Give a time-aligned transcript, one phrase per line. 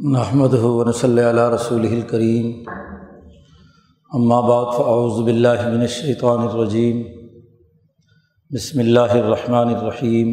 [0.00, 0.54] نحمد
[0.94, 2.46] صلی علیہ رسول الکریم
[4.10, 7.02] بعد فاعوذ باللہ من الشیطان الرجیم
[8.50, 10.32] بسم اللہ الرحمن الرحیم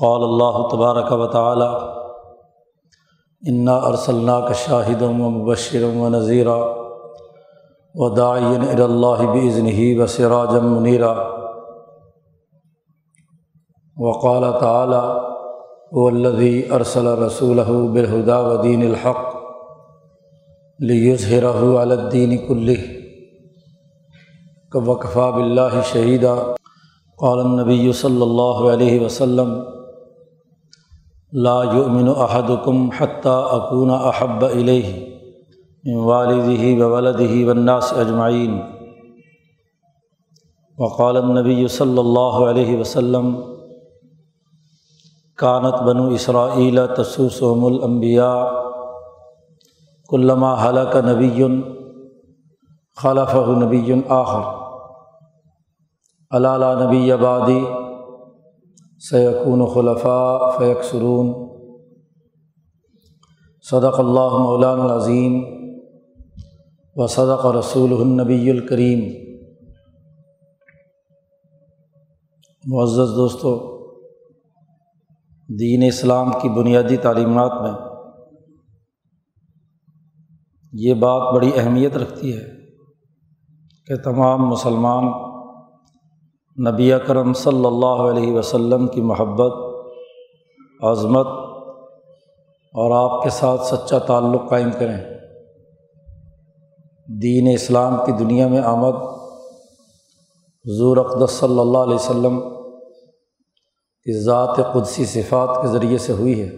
[0.00, 1.70] قال اللہ تبارک و تعالی
[3.42, 6.60] انا ارسلنا کا شاہد و مبشر و نذیرہ
[7.94, 11.14] و داعین اللہ بزن و سراجم منیرا
[13.96, 15.31] وقال تعالی
[15.92, 17.60] والذی ارسل رسول
[17.92, 19.24] بالہدا ودین الحق
[20.80, 22.80] لیظہرہ علی الدین کلہ
[24.72, 26.34] وقفا بلّہ شہیدہ
[27.18, 29.52] قال النبی صلی اللہ علیہ وسلم
[31.32, 34.92] لا يؤمن احدكم حتى اكون احب الیہ
[35.84, 38.58] من والدہ وولدہ والناس اجمعین
[40.78, 43.34] وقال النبی صلی اللہ علیہ وسلم
[45.42, 48.44] کانت بنو اسرائیل تسوسوم الانبیاء
[50.08, 51.46] کلما حلق نبی
[53.02, 54.42] خلف نبی آخر.
[56.30, 57.60] علالہ نبی آبادی
[59.08, 61.32] سیقون خلفاء فیق سرون
[63.70, 65.42] صدق اللہ مولان العظیم
[66.96, 69.00] و صدق رسول النبی الکریم.
[72.64, 73.71] معزز دوستو
[75.58, 77.72] دین اسلام کی بنیادی تعلیمات میں
[80.72, 82.44] یہ بات بڑی اہمیت رکھتی ہے
[83.86, 85.04] کہ تمام مسلمان
[86.68, 89.52] نبی اکرم صلی اللہ علیہ وسلم کی محبت،
[90.82, 91.26] عظمت
[92.74, 94.96] اور آپ کے ساتھ سچا تعلق قائم کریں۔
[97.22, 98.94] دین اسلام کی دنیا میں آمد،
[100.66, 102.51] حضور اقدس صلی اللہ علیہ وسلم
[104.04, 106.50] کہ ذات قدسی صفات کے ذریعے سے ہوئی ہے۔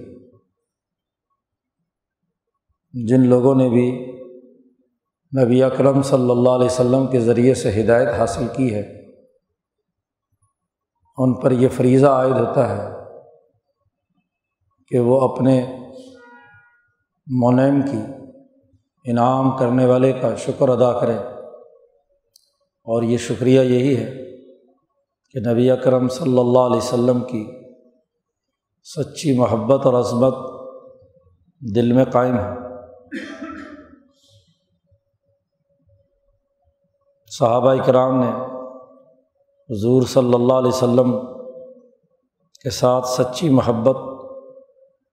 [3.06, 4.10] جن لوگوں نے بھی
[5.44, 9.12] نبی اکرم صلی اللہ علیہ وسلم کے ذریعے سے ہدایت حاصل کی ہے،
[11.16, 12.92] ان پر یہ فریضہ عائد ہوتا ہے
[14.88, 15.66] کہ وہ اپنے
[17.26, 18.00] مونیم کی
[19.10, 21.18] انعام کرنے والے کا شکر ادا کریں۔
[22.86, 24.23] اور یہ شکریہ یہی ہے
[25.34, 27.50] کہ نبی اکرم صلی اللہ علیہ وسلم کی
[28.84, 30.34] سچی محبت اور عظمت
[31.74, 32.50] دل میں قائم ہے۔
[37.26, 38.30] صحابہ اکرام نے
[39.70, 41.26] حضور صلی اللہ علیہ وسلم
[42.62, 43.96] کے ساتھ سچی محبت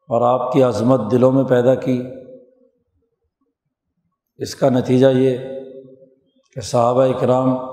[0.07, 2.03] اور آپ کی عظمت دلوں میں پیدا کی۔
[4.37, 5.37] اس کا نتیجہ یہ
[6.53, 7.70] کہ صحابہ اکرام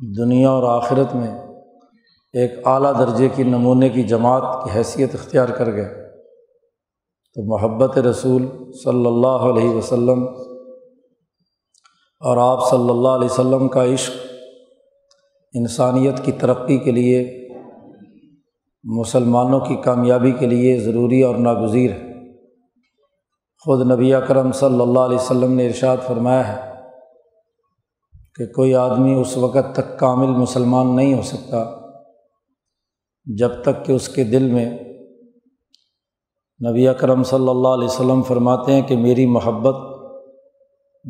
[0.00, 1.38] دنیا اور آخرت میں
[2.32, 6.18] ایک اعلیٰ درجے کی نمونے کی جماعت کی حیثیت اختیار کر گئے۔
[7.34, 8.46] تو محبت رسول
[8.84, 10.24] صلی اللہ علیہ وسلم
[12.20, 14.10] اور آپ صلی اللہ علیہ وسلم کا عشق
[15.54, 17.48] انسانیت کی ترقی کے لیے،
[18.84, 22.12] مسلمانوں کی کامیابی کے لیے ضروری اور ناگزیر ہے۔
[23.64, 26.75] خود نبی اکرم صلی اللہ علیہ وسلم نے ارشاد فرمایا ہے
[28.36, 31.86] کہ کوئی آدمی اس وقت تک کامل مسلمان نہیں ہو سکتا
[33.38, 34.78] جب تک کہ اس کے دل میں
[36.70, 39.76] نبی اکرم صلی اللہ علیہ وسلم فرماتے ہیں کہ میری محبت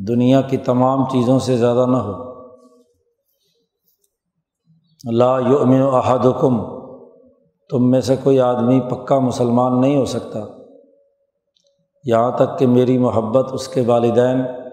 [0.08, 2.36] دنیا کی تمام چیزوں سے زیادہ نہ ہو۔
[5.12, 6.60] لا یؤمن احدکم،
[7.70, 10.40] تم میں سے کوئی آدمی پکا مسلمان نہیں ہو سکتا۔
[12.04, 14.65] یہاں تک کہ میری محبت اس کے والدین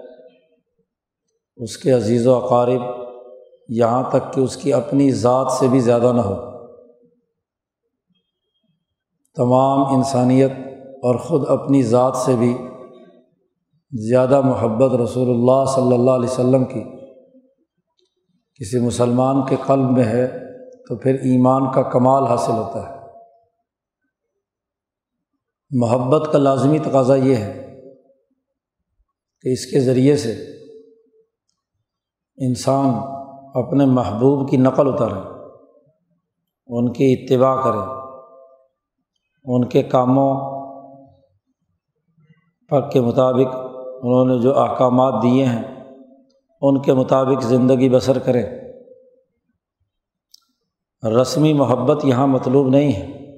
[1.55, 2.81] اس کے عزیز و اقارب،
[3.69, 6.35] یہاں تک کہ اس کی اپنی ذات سے بھی زیادہ نہ ہو۔
[9.35, 10.51] تمام انسانیت
[10.93, 12.57] اور خود اپنی ذات سے بھی
[14.09, 16.83] زیادہ محبت رسول اللہ صلی اللہ علیہ وسلم کی۔
[18.59, 20.27] کسی مسلمان کے قلب میں ہے
[20.87, 22.93] تو پھر ایمان کا کمال حاصل ہوتا ہے۔
[25.71, 27.81] محبت کا لازمی تقاضا یہ ہے
[29.41, 30.52] کہ اس کے ذریعے سے
[32.37, 32.89] انسان
[33.55, 35.19] اپنے محبوب کی نقل اتارے،
[36.67, 38.09] ان کی اتباع کرے،
[39.45, 40.53] ان کے کاموں
[42.69, 43.55] پر کے مطابق
[44.03, 45.85] انہوں نے جو احکامات دیے ہیں،
[46.61, 48.43] ان کے مطابق زندگی بسر کرے۔
[51.21, 53.37] رسمی محبت یہاں مطلوب نہیں ہے،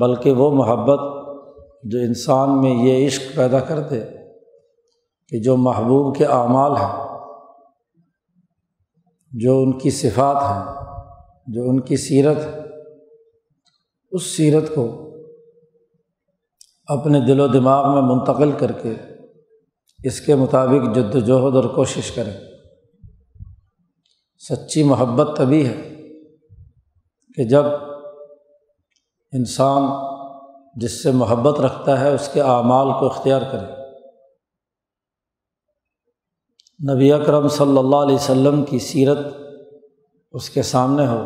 [0.00, 1.00] بلکہ وہ محبت
[1.84, 4.00] جو انسان میں یہ عشق پیدا کر دے
[5.28, 7.17] کہ جو محبوب کے اعمال ہیں۔
[9.40, 10.84] جو ان کی صفات ہیں،
[11.46, 12.60] جو ان کی سیرت ہے،
[14.12, 15.10] اس سیرت کو
[16.86, 18.94] اپنے دل و دماغ میں منتقل کر کے
[20.04, 22.32] اس کے مطابق جد وجہد اور کوشش کریں۔
[24.48, 25.94] سچی محبت تبھی ہے
[27.36, 27.64] کہ جب
[29.32, 29.82] انسان
[30.76, 33.77] جس سے محبت رکھتا ہے، اس کے اعمال کو اختیار کرے۔
[36.94, 39.18] نبی اکرم صلی اللہ علیہ وسلم کی سیرت
[40.32, 41.20] اس کے سامنے ہو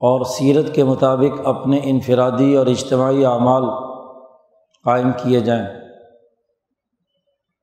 [0.00, 3.62] اور سیرت کے مطابق اپنے انفرادی اور اجتماعی اعمال
[4.84, 5.66] قائم کیے جائیں۔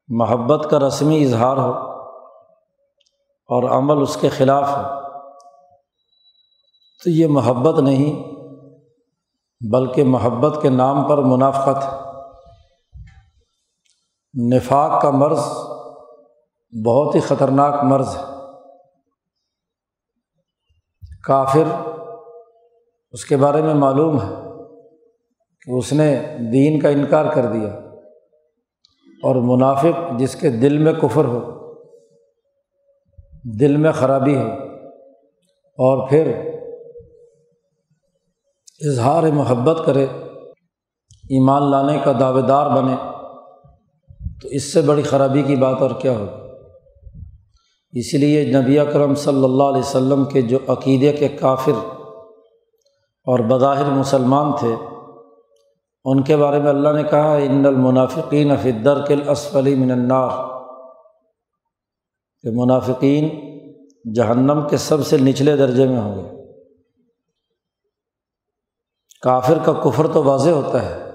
[0.07, 1.71] محبت کا رسمی اظہار ہو
[3.47, 4.83] اور عمل اس کے خلاف ہو۔
[7.03, 8.35] تو یہ محبت نہیں،
[9.71, 12.07] بلکہ محبت کے نام پر منافقت ہے۔
[14.57, 15.39] نفاق کا مرض
[16.73, 18.23] بہت ہی خطرناک مرض ہے۔
[21.23, 21.63] کافر
[23.11, 24.33] اس کے بارے میں معلوم ہے
[25.61, 26.07] کہ اس نے
[26.53, 27.73] دین کا انکار کر دیا
[29.23, 31.39] اور منافق جس کے دل میں کفر ہو،
[33.59, 34.47] دل میں خرابی ہو،
[35.79, 36.31] اور پھر
[38.81, 40.05] اظہار محبت کرے،
[41.29, 42.95] ایمان لانے کا دعوے دار بنے،
[44.41, 46.46] تو اس سے بڑی خرابی کی بات اور کیا ہوگی؟
[47.99, 51.71] اس لیے نبی اکرم صلی اللہ علیہ وسلم کے جو عقیدے کے کافر
[53.25, 54.75] اور بظاہر مسلمان تھے،
[56.05, 60.29] ان کے بارے میں اللہ نے کہا، ان المنافقین فدر کل اسفلی من النار.
[62.41, 63.29] کہ منافقین
[64.13, 66.29] جہنم کے سب سے نچلے درجے میں ہوں گے۔
[69.21, 71.11] کافر کا کفر تو واضح ہوتا ہے،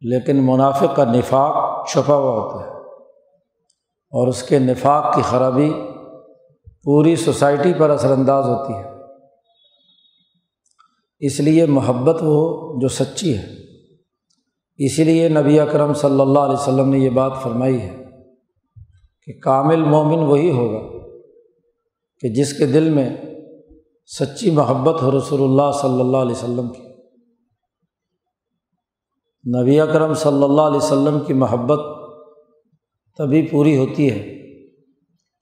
[0.00, 2.79] لیکن منافق کا نفاق چھپا ہوا ہوتا ہے۔
[4.10, 5.72] اور اس کے نفاق کی خرابی
[6.84, 8.90] پوری سوسائٹی پر اثر انداز ہوتی ہے۔
[11.18, 13.46] اس لیے محبت وہ جو سچی ہے۔
[14.78, 18.04] اسی لیے نبی اکرم صلی اللہ علیہ وسلم نے یہ بات فرمائی ہے
[19.26, 21.06] کہ کامل مومن وہی ہوگا
[22.20, 23.16] کہ جس کے دل میں
[24.20, 26.90] سچی محبت ہو رسول اللہ صلی اللہ علیہ وسلم کی۔
[29.60, 31.99] نبی اکرم صلی اللہ علیہ وسلم کی محبت
[33.20, 34.18] تبھی پوری ہوتی ہے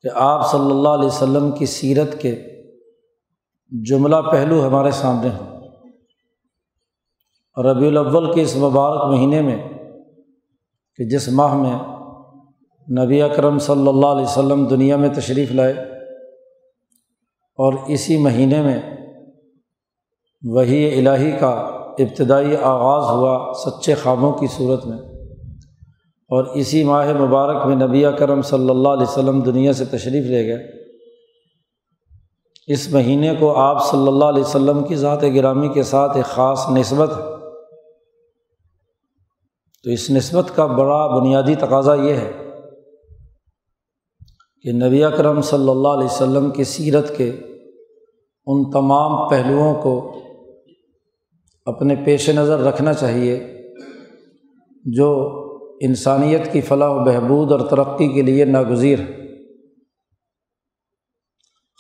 [0.04, 2.34] کہ آپ صلی اللہ علیہ وسلم کی سیرت کے
[3.72, 5.46] جملہ پہلو ہمارے سامنے ہوں۔
[7.56, 9.56] ربیع الاول کے اس مبارک مہینے میں
[10.98, 11.76] کہ جس ماہ میں
[12.88, 15.72] نبی اکرم صلی اللہ علیہ وسلم دنیا میں تشریف لائے،
[17.58, 18.80] اور اسی مہینے میں
[20.42, 21.50] وہی الہی کا
[21.98, 24.98] ابتدائی آغاز ہوا سچے خوابوں کی صورت میں۔
[26.28, 30.46] اور اسی ماہ مبارک میں نبی کرم صلی اللہ علیہ وسلم دنیا سے تشریف لے
[30.46, 30.88] گئے۔
[32.66, 36.68] اس مہینے کو آپ صلی اللہ علیہ وسلم کی ذات گرامی کے ساتھ ایک خاص
[36.68, 37.22] نسبت ہے۔
[39.84, 42.32] تو اس نسبت کا بڑا بنیادی تقاضا یہ ہے
[44.62, 47.30] کہ نبی کرم صلی اللہ علیہ وسلم کی سیرت کے
[48.46, 50.14] ان تمام پہلوؤں کو
[51.66, 53.62] اپنے پیش نظر رکھنا چاہیے
[54.84, 55.38] جو
[55.80, 59.18] انسانیت کی فلاح و بہبود اور ترقی کے لیے ناگزیر۔ ہے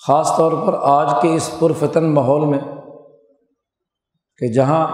[0.06, 2.58] خاص طور پر آج کے اس پرفتن ماحول میں
[4.36, 4.86] کہ جہاں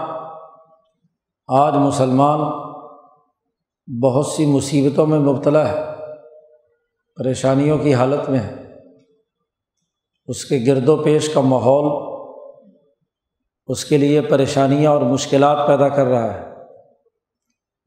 [1.47, 2.39] آج مسلمان
[4.01, 5.81] بہت سی مصیبتوں میں مبتلا ہے،
[7.17, 8.55] پریشانیوں کی حالت میں ہے،
[10.27, 12.15] اس کے گرد و پیش کا ماحول
[13.67, 16.54] اس کے لیے پریشانیاں اور مشکلات پیدا کر رہا ہے۔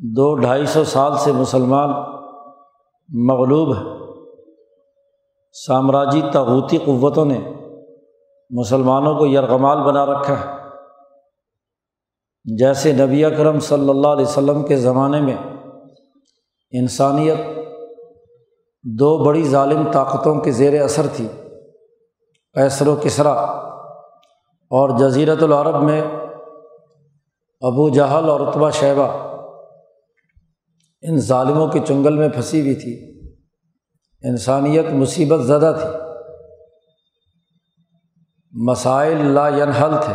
[0.00, 1.90] دو ڈھائی سو سال سے مسلمان
[3.08, 3.82] مغلوب ہے
[5.54, 7.38] سامراجی تغوتی قوتوں نے
[8.50, 10.56] مسلمانوں کو یرغمال بنا رکھا ہے۔
[12.44, 15.36] جیسے نبی اکرم صلی اللہ علیہ وسلم کے زمانے میں
[16.72, 17.38] انسانیت
[18.84, 21.28] دو بڑی ظالم طاقتوں کے زیر اثر تھی
[22.52, 23.32] پیسر و کسرا،
[24.70, 26.00] اور جزیرت العرب میں
[27.62, 29.27] ابو جہل اور رتبہ شیبہ۔
[31.08, 33.20] ان ظالموں کے چنگل میں پھنسی ہوئی تھی۔
[34.22, 35.88] انسانیت مصیبت زدہ تھی۔
[38.52, 40.14] مسائل لا ینحل تھے۔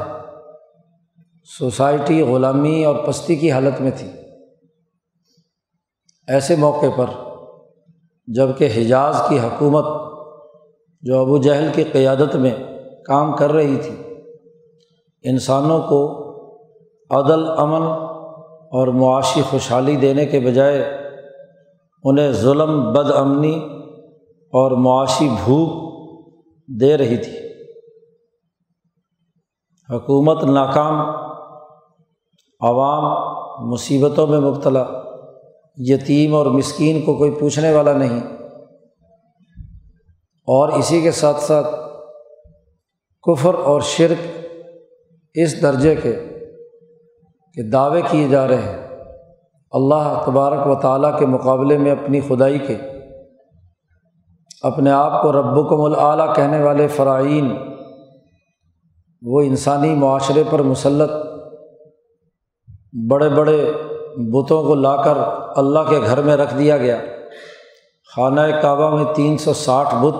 [1.58, 4.08] سوسائٹی غلامی اور پستی کی حالت میں تھی۔
[6.28, 7.06] ایسے موقع پر
[8.28, 9.86] جبکہ حجاز کی حکومت
[11.02, 12.52] جو ابو جہل کی قیادت میں
[13.06, 13.96] کام کر رہی تھی،
[15.24, 16.24] انسانوں کو
[17.10, 18.13] عدل امن
[18.74, 20.86] اور معاشی خوشحالی دینے کے بجائے
[22.04, 23.60] انہیں ظلم، بد امنی
[24.52, 25.94] اور معاشی بھوک
[26.80, 27.38] دے رہی تھی۔
[29.96, 31.10] حکومت ناکام،
[32.60, 33.34] عوام
[33.70, 34.86] مصیبتوں میں مبتلا،
[35.78, 38.20] یتیم اور مسکین کو کوئی پوچھنے والا نہیں۔
[40.48, 41.68] اور اسی کے ساتھ ساتھ
[43.24, 44.46] کفر اور شرک
[45.34, 46.33] اس درجے کے
[47.54, 48.88] کہ دعوے کیے جا رہے ہیں۔
[49.72, 52.78] اللہ تبارک و تعالیٰ کے مقابلے میں اپنی خدائی کے۔
[54.64, 57.58] اپنے آپ کو رب و کم کہنے والے فرائین
[59.22, 61.12] وہ انسانی معاشرے پر مسلط،
[63.10, 63.72] بڑے بڑے
[64.18, 65.18] بتوں کو لا کر
[65.56, 66.98] اللہ کے گھر میں رکھ دیا گیا۔
[68.16, 70.16] خانہ کعبہ میں تین سو ساٹھ بت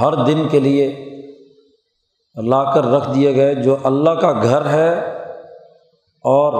[0.00, 1.10] ہر دن کے لیے
[2.36, 5.11] لا کر رکھ دیے گئے، جو اللہ کا گھر ہے
[6.24, 6.52] اور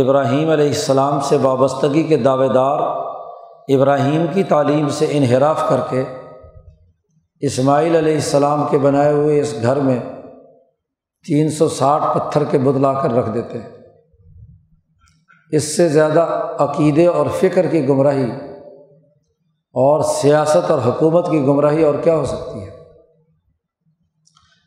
[0.00, 2.78] ابراہیم علیہ السلام سے وابستگی کے دعوے دار
[3.68, 6.04] ابراہیم کی تعلیم سے انحراف کر کے
[7.40, 9.98] اسماعیل علیہ السلام کے بنائے ہوئے اس گھر میں
[11.26, 13.68] تین سو ساٹھ پتھر کے بدلا کر رکھ دیتے ہیں۔
[15.50, 18.30] اس سے زیادہ عقیدے اور فکر کی گمراہی
[19.72, 22.70] اور سیاست اور حکومت کی گمراہی اور کیا ہو سکتی ہے؟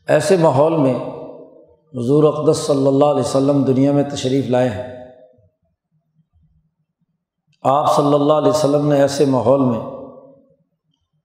[0.08, 0.94] ایسے ماحول میں
[2.00, 5.06] حضور اقدس صلی اللہ علیہ وسلم دنیا میں تشریف لائے ہیں۔
[7.62, 9.80] آپ صلی اللہ علیہ وسلم نے ایسے ماحول میں،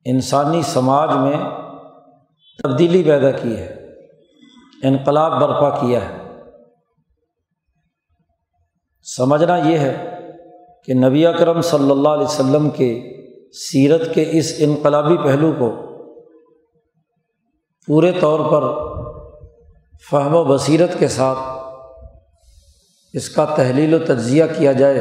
[0.05, 1.51] انسانی سماج میں
[2.63, 3.87] تبدیلی پیدا کی ہے،
[4.83, 6.19] انقلاب برپا کیا ہے۔
[9.03, 10.21] سمجھنا یہ ہے
[10.85, 13.15] کہ نبی اکرم صلی اللہ علیہ وسلم کے
[13.53, 15.71] سیرت کے اس انقلابی پہلو کو
[17.87, 18.88] پورے طور پر
[20.05, 21.39] فہم و بصیرت کے ساتھ
[23.15, 25.01] اس کا تحلیل و تجزیہ کیا جائے،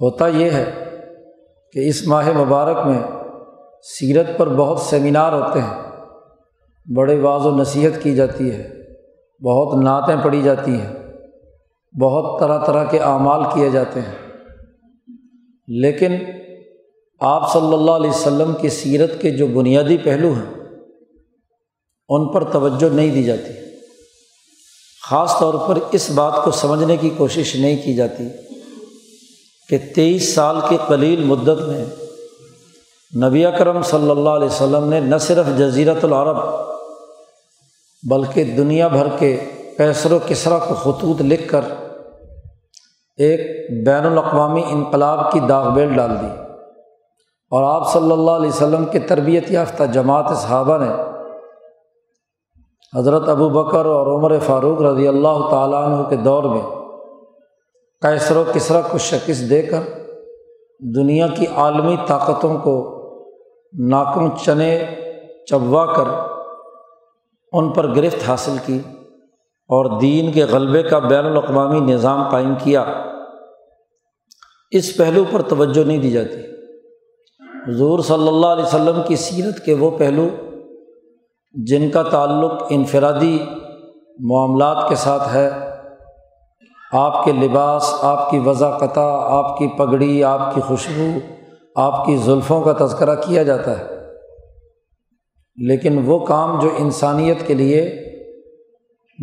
[0.00, 0.64] ہوتا یہ ہے
[1.72, 2.98] کہ اس ماہ مبارک میں
[3.82, 5.82] سیرت پر بہت سیمینار ہوتے ہیں،
[6.86, 8.68] بڑے واض و نصیحت کی جاتی ہے،
[9.42, 10.94] بہت نعتیں پڑھی جاتی ہیں،
[11.94, 14.16] بہت طرح طرح کے اعمال کیے جاتے ہیں۔
[15.68, 16.16] لیکن
[17.20, 20.61] آپ صلی اللہ علیہ وسلم کی سیرت کے جو بنیادی پہلو ہیں
[22.14, 23.52] ان پر توجہ نہیں دی جاتی۔
[25.10, 28.28] خاص طور پر اس بات کو سمجھنے کی کوشش نہیں کی جاتی
[29.68, 31.84] کہ تیئیس سال کی قلیل مدت میں
[33.26, 36.36] نبی کرم صلی اللہ علیہ وسلم نے نہ صرف جزیرت العرب
[38.10, 39.36] بلکہ دنیا بھر کے
[39.76, 41.60] کیسر و کسرا کو خطوط لکھ کر
[43.18, 43.40] ایک
[43.86, 46.30] بین الاقوامی انقلاب کی داغ بیل ڈال دی
[47.50, 51.11] اور آپ صلی اللہ علیہ وسلم کے تربیت یافتہ جماعت صحابہ نے
[52.98, 56.62] حضرت ابو بکر اور عمر فاروق رضی اللہ تعالیٰ عنہ کے دور میں
[58.00, 59.80] کیسر و کسرا کو شکست دے کر
[60.80, 63.02] دنیا کی عالمی طاقتوں کو
[63.88, 64.84] ناکم چنے
[65.50, 66.04] چبوا کر
[67.52, 68.80] ان پر گرفت حاصل کی
[69.68, 72.84] اور دین کے غلبے کا بین الاقوامی نظام قائم کیا۔
[74.70, 76.40] اس پہلو پر توجہ نہیں دی جاتی۔
[77.68, 80.28] حضور صلی اللہ علیہ وسلم کی سیرت کے وہ پہلو
[81.54, 83.38] جن کا تعلق انفرادی
[84.20, 85.50] معاملات کے ساتھ ہے،
[86.92, 91.18] آپ کے لباس، آپ کی وضاقتہ آپ کی پگڑی، آپ کی خوشبو،
[91.76, 93.84] آپ کی زلفوں کا تذکرہ کیا جاتا ہے۔
[95.56, 97.94] لیکن وہ کام جو انسانیت کے لیے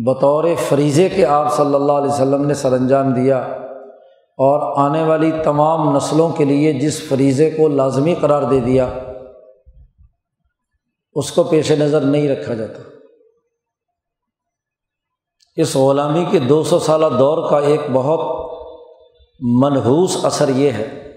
[0.06, 3.38] بطور فریضے کے آپ صلی اللہ علیہ وسلم نے سر انجام دیا
[4.38, 8.86] اور آنے والی تمام نسلوں کے لیے جس فریضے کو لازمی قرار دے دیا۔
[11.14, 12.82] اس کو پیش نظر نہیں رکھا جاتا۔
[15.56, 18.50] اس غلامی کے دو سو سالہ دور کا ایک بہت
[19.40, 21.12] منحوس اثر یہ ہے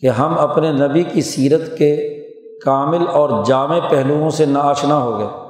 [0.00, 2.18] کہ ہم اپنے نبی کی سیرت کے
[2.64, 5.48] کامل اور جامع پہلوؤں سے ناشنا ہو گئے۔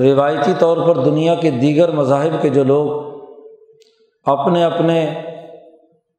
[0.00, 3.14] روایتی طور پر دنیا کے دیگر مذاہب کے جو لوگ
[4.24, 5.14] اپنے اپنے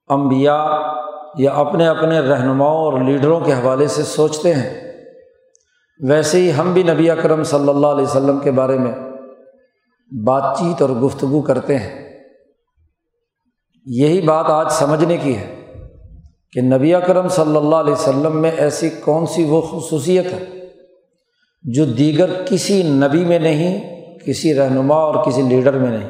[0.07, 0.81] امبیا
[1.37, 4.84] یا اپنے اپنے رہنماؤں اور لیڈروں کے حوالے سے سوچتے ہیں
[5.99, 8.91] ویسے ہی ہم بھی نبی اکرم صلی اللہ علیہ وسلم کے بارے میں
[10.23, 12.19] بات چیت اور گفتگو کرتے ہیں۔
[13.85, 15.71] یہی بات آج سمجھنے کی ہے
[16.51, 20.69] کہ نبی اکرم صلی اللہ علیہ وسلم میں ایسی کون سی وہ خصوصیت ہے
[21.63, 26.09] جو دیگر کسی نبی میں نہیں، کسی رہنما اور کسی لیڈر میں نہیں۔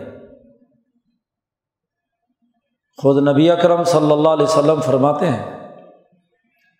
[3.01, 5.67] خود نبی اکرم صلی اللہ علیہ وسلم فرماتے ہیں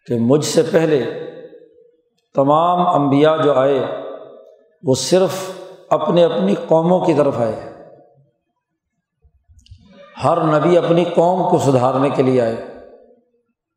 [0.07, 1.24] کہ مجھ سے پہلے
[2.35, 3.79] تمام انبیاء جو آئے،
[4.83, 5.51] وہ صرف
[5.89, 7.73] اپنے اپنی قوموں کی طرف آئے۔
[10.23, 12.55] ہر نبی اپنی قوم کو سدھارنے کے لیے آئے۔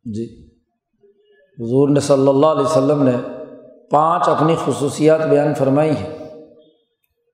[0.04, 0.48] جی
[1.58, 3.12] حضور نے صلی اللہ علیہ وسلم نے
[3.90, 6.18] پانچ اپنی خصوصیات بیان فرمائی ہیں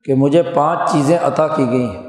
[0.05, 2.03] کہ مجھے پانچ چیزیں عطا کی گئی ہیں۔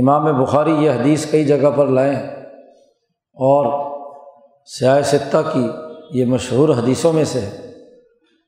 [0.00, 2.42] امام بخاری یہ حدیث کئی جگہ پر لائے ہیں
[3.34, 3.86] اور
[4.66, 5.68] سیاہ ستہ کی
[6.10, 7.72] یہ مشہور حدیثوں میں سے ہے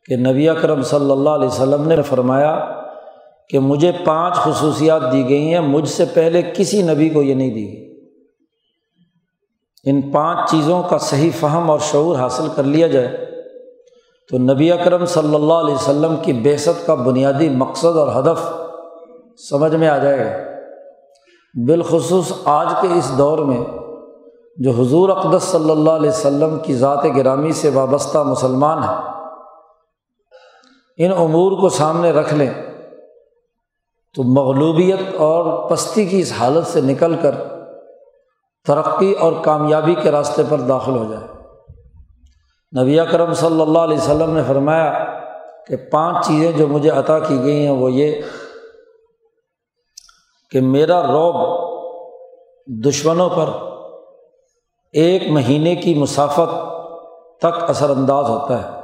[0.05, 2.73] کہ نبی اکرم صلی اللہ علیہ وسلم نے فرمایا
[3.49, 7.51] کہ مجھے پانچ خصوصیات دی گئی ہیں، مجھ سے پہلے کسی نبی کو یہ نہیں
[7.51, 7.89] دی گئی۔
[9.85, 13.09] ان پانچ چیزوں کا صحیح فہم اور شعور حاصل کر لیا جائے
[14.31, 18.53] تو نبی اکرم صلی اللہ علیہ وسلم کی بیست کا بنیادی مقصد اور ہدف
[19.51, 20.31] سمجھ میں آ جائے گا۔
[21.67, 23.61] بالخصوص آج کے اس دور میں
[24.59, 28.97] جو حضور اقدس صلی اللہ علیہ وسلم کی ذات گرامی سے وابستہ مسلمان ہیں،
[30.97, 32.51] ان امور کو سامنے رکھ لیں۔
[34.15, 37.35] تو مغلوبیت اور پستی کی اس حالت سے نکل کر
[38.67, 41.27] ترقی اور کامیابی کے راستے پر داخل ہو جائے۔
[42.83, 45.05] نبی کرم صلی اللہ علیہ وسلم نے فرمایا
[45.67, 48.23] کہ پانچ چیزیں جو مجھے عطا کی گئی ہیں، وہ یہ
[50.51, 51.59] کہ میرا روب
[52.85, 53.68] دشمنوں پر
[54.93, 56.55] ایک مہینے کی مسافت
[57.39, 58.79] تک اثر انداز ہوتا ہے۔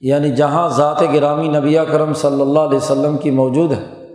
[0.00, 4.14] یعنی جہاں ذات گرامی نبی کرم صلی اللہ علیہ وسلم کی موجود ہے،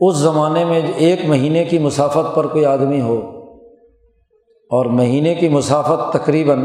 [0.00, 3.44] اس زمانے میں ایک مہینے کی مسافت پر کوئی آدمی ہو۔
[4.70, 6.64] اور مہینے کی مسافت تقریباً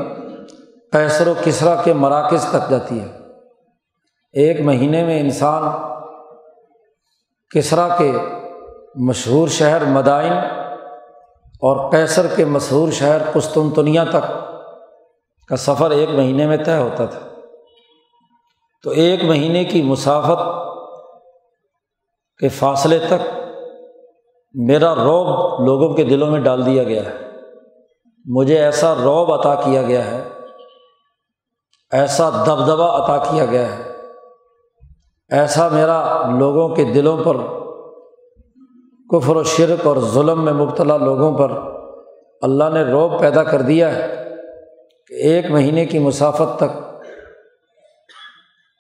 [0.91, 3.07] کیسر و کسرا کے مراکز تک جاتی ہے۔
[4.33, 5.63] ایک مہینے میں انسان
[7.55, 8.11] کسرا کے
[8.95, 10.62] مشہور شہر مدائن
[11.63, 14.25] اور کیسر کے مشہور شہر قسطنطنیہ تک
[15.49, 17.19] کا سفر ایک مہینے میں طے ہوتا تھا۔
[18.83, 20.41] تو ایک مہینے کی مسافت
[22.37, 23.39] کے فاصلے تک
[24.53, 25.27] میرا روب
[25.65, 27.17] لوگوں کے دلوں میں ڈال دیا گیا ہے۔
[28.25, 30.29] مجھے ایسا روب عطا کیا گیا ہے،
[31.91, 33.83] ایسا دبدبا عطا کیا گیا ہے،
[35.29, 37.37] ایسا میرا لوگوں کے دلوں پر
[39.13, 41.51] کفر و شرک اور ظلم میں مبتلا لوگوں پر
[42.41, 44.29] اللہ نے روب پیدا کر دیا ہے
[45.07, 46.83] کہ ایک مہینے کی مسافت تک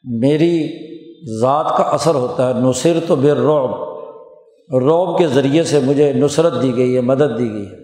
[0.03, 0.67] میری
[1.39, 3.93] ذات کا اثر ہوتا ہے۔ نصر تو بے روب
[4.73, 7.83] روب کے ذریعے سے مجھے نصرت دی گئی ہے، مدد دی گئی ہے۔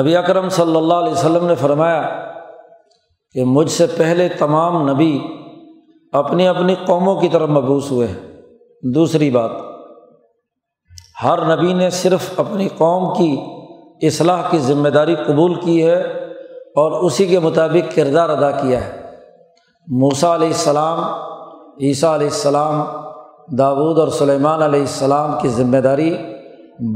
[0.00, 2.02] نبی اکرم صلی اللہ علیہ وسلم نے فرمایا
[3.32, 5.20] کہ مجھ سے پہلے تمام نبی
[6.12, 8.40] اپنی اپنی قوموں کی طرف مبوس ہوئے ہیں۔
[8.94, 9.50] دوسری بات
[11.24, 13.40] ہر نبی نے صرف اپنی قوم کی
[14.06, 16.00] اصلاح کی ذمہ داری قبول کی ہے
[16.54, 19.00] اور اسی کے مطابق کردار ادا کیا ہے۔
[19.86, 20.98] موسا علیہ السلام،
[21.80, 22.84] عیسیٰ علیہ السلام،
[23.58, 26.16] داود اور سلیمان علیہ السلام کی ذمہ داری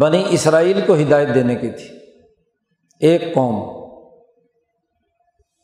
[0.00, 1.96] بنی اسرائیل کو ہدایت دینے کی تھی۔
[3.00, 3.86] ایک قوم۔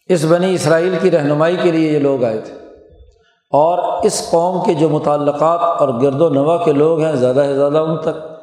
[0.08, 2.54] اس بنی اسرائیل کی رہنمائی کے لیے یہ لوگ آئے تھے۔
[3.50, 7.54] اور اس قوم کے جو متعلقات اور گرد و نوا کے لوگ ہیں، زیادہ سے
[7.54, 8.37] زیادہ ان تک۔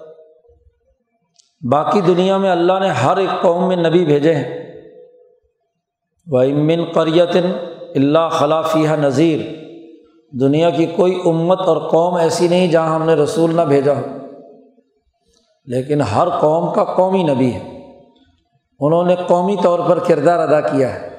[1.72, 4.66] باقی دنیا میں اللہ نے ہر ایک قوم میں نبی بھیجے ہیں۔
[6.28, 7.52] وہ امن قریتن
[7.96, 9.40] اللہ خلافیہ نذیر
[10.42, 14.02] دنیا کی کوئی امت اور قوم ایسی نہیں جہاں ہم نے رسول نہ بھیجا ہو۔
[15.66, 17.82] لیکن ہر قوم کا قومی نبی ہے۔
[18.80, 21.16] انہوں نے قومی طور پر کردار ادا کیا ہے۔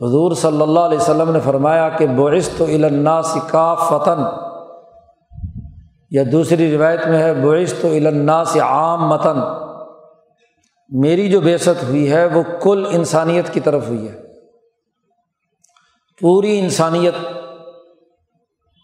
[0.00, 4.46] حضور صلی اللہ علیہ وسلم نے فرمایا کہ بعث تو الناس کا فتن
[6.10, 9.66] یا دوسری روایت میں ہے بعث تو الناس عام متن
[10.88, 14.22] میری جو بیست ہوئی ہے، وہ کل انسانیت کی طرف ہوئی ہے۔
[16.20, 17.14] پوری انسانیت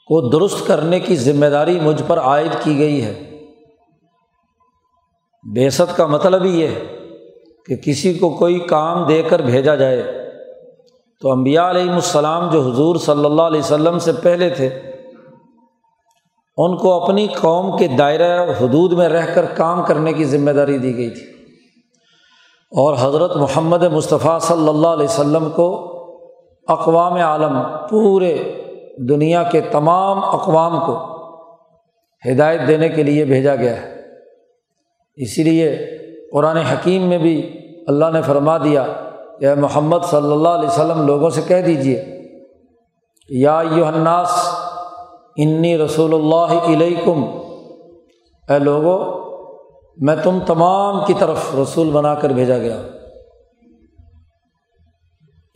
[0.07, 3.39] کو درست کرنے کی ذمہ داری مجھ پر عائد کی گئی ہے۔
[5.55, 6.99] بیست کا مطلب ہی یہ ہے
[7.67, 10.03] کہ کسی کو کوئی کام دے کر بھیجا جائے۔
[11.21, 14.92] تو امبیا علیہم السلام جو حضور صلی اللہ علیہ وسلم سے پہلے تھے
[16.57, 20.79] ان کو اپنی قوم کے دائرہ حدود میں رہ کر کام کرنے کی ذمہ داری
[20.79, 21.27] دی گئی تھی۔
[22.71, 25.89] اور حضرت محمد مصطفیٰ صلی اللہ علیہ وسلم کو
[26.69, 27.59] اقوام عالم
[27.91, 28.39] پورے
[29.09, 30.99] دنیا کے تمام اقوام کو
[32.33, 33.95] ہدایت دینے کے لیے بھیجا گیا ہے۔
[35.17, 35.87] اسی لیے
[36.33, 38.87] قرآن حکیم میں بھی اللہ نے فرما دیا
[39.41, 42.05] کہ محمد صلی اللہ علیہ وسلم، لوگوں سے کہہ دیجیے
[43.29, 44.62] یا یو الناس
[45.37, 47.25] انی رسول اللہ علیکم۔
[48.49, 49.23] اے لوگو،
[49.97, 52.83] میں تم تمام کی طرف رسول بنا کر بھیجا گیا۔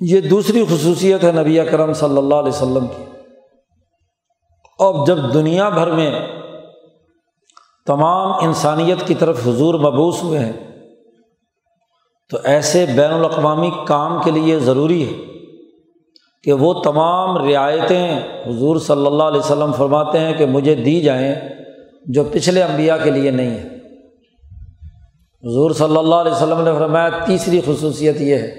[0.01, 3.05] یہ دوسری خصوصیت ہے نبی کرم صلی اللہ علیہ وسلم کی۔
[4.79, 6.27] اب جب دنیا بھر میں
[7.87, 10.53] تمام انسانیت کی طرف حضور مبوس ہوئے ہیں،
[12.31, 15.36] تو ایسے بین الاقوامی کام کے لیے ضروری ہے۔
[16.47, 21.35] کہ وہ تمام رعایتیں حضور صلی اللہ علیہ وسلم فرماتے ہیں کہ مجھے دی جائیں
[22.07, 23.65] جو پچھلے انبیاء کے لیے نہیں ہے
[25.45, 28.51] حضور صلی اللہ علیہ وسلم نے فرمایا، تیسری خصوصیت یہ ہے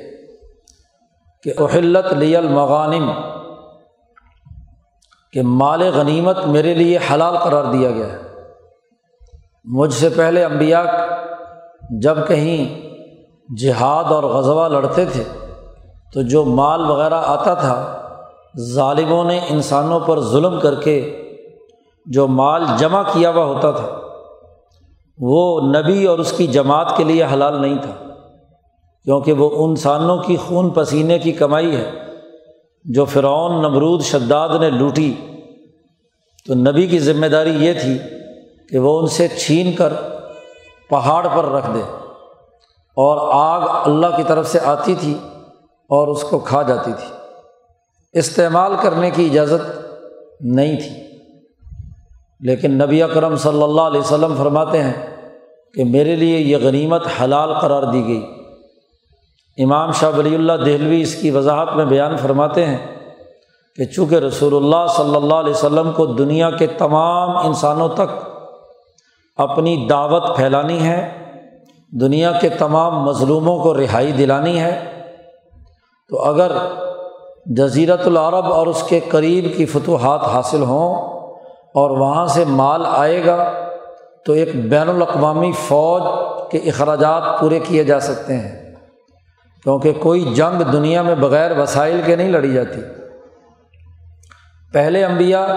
[1.43, 3.10] کہ اہلت لی المغانم،
[5.34, 8.17] کہ مال غنیمت میرے لیے حلال قرار دیا گیا ہے۔
[9.65, 10.84] مجھ سے پہلے انبیاء
[12.02, 12.80] جب کہیں
[13.50, 15.23] جہاد اور غزوہ لڑتے تھے
[16.13, 18.02] تو جو مال وغیرہ آتا تھا،
[18.60, 21.24] ظالموں نے انسانوں پر ظلم کر کے
[22.06, 24.00] جو مال جمع کیا ہوا ہوتا تھا،
[25.17, 28.08] وہ نبی اور اس کی جماعت کے لیے حلال نہیں تھا۔
[29.04, 31.91] کیونکہ وہ انسانوں کی خون پسینے کی کمائی ہے،
[32.84, 35.13] جو فرعون، نمرود، شداد نے لوٹی۔
[36.48, 37.98] تو نبی کی ذمہ داری یہ تھی
[38.70, 39.93] کہ وہ ان سے چھین کر
[40.89, 41.82] پہاڑ پر رکھ دے۔
[42.96, 45.17] اور آگ اللہ کی طرف سے آتی تھی
[45.89, 47.13] اور اس کو کھا جاتی تھی۔
[48.13, 49.78] استعمال کرنے کی اجازت
[50.41, 51.08] نہیں تھی۔
[52.39, 55.15] لیکن نبی اکرم صلی اللہ علیہ وسلم فرماتے ہیں
[55.73, 58.26] کہ میرے لیے یہ غنیمت حلال قرار دی گئی۔
[59.63, 62.78] امام شاہ ولی اللہ دہلوی اس کی وضاحت میں بیان فرماتے ہیں
[63.76, 68.30] کہ چونکہ رسول اللہ صلی اللہ علیہ وسلم کو دنیا کے تمام انسانوں تک
[69.38, 71.23] اپنی دعوت پھیلانی ہے،
[72.02, 74.96] دنیا کے تمام مظلوموں کو رہائی دلانی ہے
[76.10, 76.52] تو اگر
[77.46, 80.96] جزیرت العرب اور اس کے قریب کی فتوحات حاصل ہوں
[81.74, 83.52] اور وہاں سے مال آئے گا،
[84.26, 86.02] تو ایک بین الاقوامی فوج
[86.52, 88.76] کے اخراجات پورے کیے جا سکتے ہیں۔
[89.63, 92.82] کیونکہ کوئی جنگ دنیا میں بغیر وسائل کے نہیں لڑی جاتی۔
[94.74, 95.48] پہلے انبیاء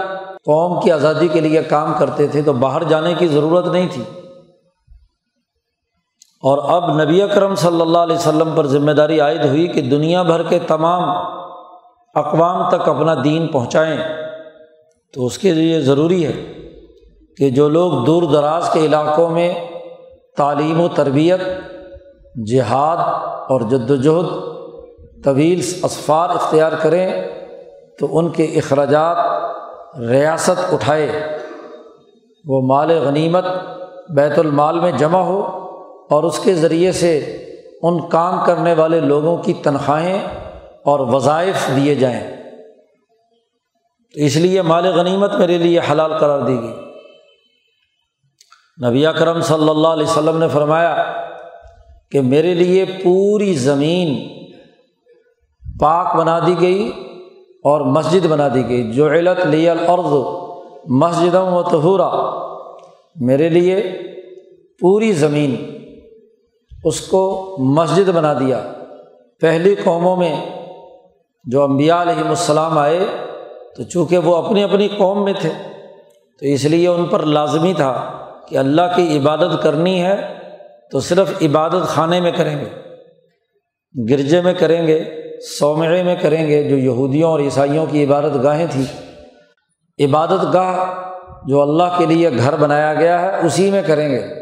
[0.45, 4.03] قوم کی آزادی کے لیے کام کرتے تھے تو باہر جانے کی ضرورت نہیں تھی۔
[6.43, 10.21] اور اب نبی اکرم صلی اللہ علیہ وسلم پر ذمہ داری عائد ہوئی کہ دنیا
[10.23, 11.09] بھر کے تمام
[12.15, 13.97] اقوام تک اپنا دین پہنچائیں،
[15.13, 16.31] تو اس کے لیے ضروری ہے
[17.37, 19.53] کہ جو لوگ دور دراز کے علاقوں میں
[20.37, 21.41] تعلیم و تربیت،
[22.51, 22.97] جہاد
[23.51, 27.27] اور جد وجہد طویل اسفار اختیار کریں،
[27.99, 29.17] تو ان کے اخراجات
[29.99, 31.37] ریاست اٹھائے،
[32.45, 33.45] وہ مال غنیمت،
[34.15, 35.60] بیت المال میں جمع ہو۔
[36.11, 37.37] اور اس کے ذریعے سے
[37.81, 40.19] ان کام کرنے والے لوگوں کی تنخواہیں
[40.85, 42.37] اور وظائف دیے جائیں۔
[44.13, 46.73] تو اس لیے مال غنیمت میرے لیے حلال قرار دی گئی۔
[48.87, 51.05] نبی کرم صلی اللہ علیہ وسلم نے فرمایا
[52.11, 54.29] کہ میرے لیے پوری زمین
[55.79, 56.91] پاک بنا دی گئی
[57.63, 60.13] اور مسجد بنا دی گئی۔ جو علت لی الارض
[60.89, 62.11] مسجد و تہورا
[63.15, 63.81] میرے لیے
[64.79, 65.80] پوری زمین
[66.83, 68.71] اس کو مسجد بنا دیا۔
[69.41, 70.45] پہلی قوموں میں
[71.43, 72.99] جو امبیا علیہم السلام آئے،
[73.77, 75.49] تو چونکہ وہ اپنی اپنی قوم میں تھے،
[76.39, 78.11] تو اس لیے ان پر لازمی تھا
[78.47, 80.33] کہ اللہ کی عبادت کرنی ہے،
[80.91, 82.69] تو صرف عبادت خانے میں کریں گے،
[84.13, 85.03] گرجے میں کریں گے،
[85.59, 88.85] سومعے میں کریں گے، جو یہودیوں اور عیسائیوں کی عبادت گاہیں تھیں۔
[90.05, 90.85] عبادت گاہ
[91.47, 94.40] جو اللہ کے لیے گھر بنایا گیا ہے، اسی میں کریں گے۔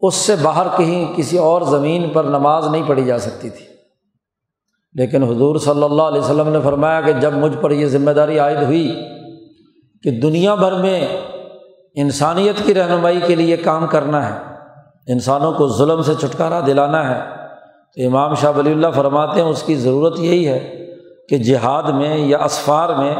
[0.00, 3.64] اس سے باہر کہیں کسی اور زمین پر نماز نہیں پڑھی جا سکتی تھی۔
[4.94, 8.38] لیکن حضور صلی اللہ علیہ وسلم نے فرمایا کہ جب مجھ پر یہ ذمہ داری
[8.38, 9.02] عائد ہوئی
[10.02, 11.08] کہ دنیا بھر میں
[11.94, 14.38] انسانیت کی رہنمائی کے لیے کام کرنا ہے،
[15.06, 17.20] انسانوں کو ظلم سے چھٹکارا دلانا ہے،
[17.96, 20.86] تو امام شاہ ولی اللہ فرماتے ہیں اس کی ضرورت یہی ہے
[21.28, 23.14] کہ جہاد میں یا اسفار میں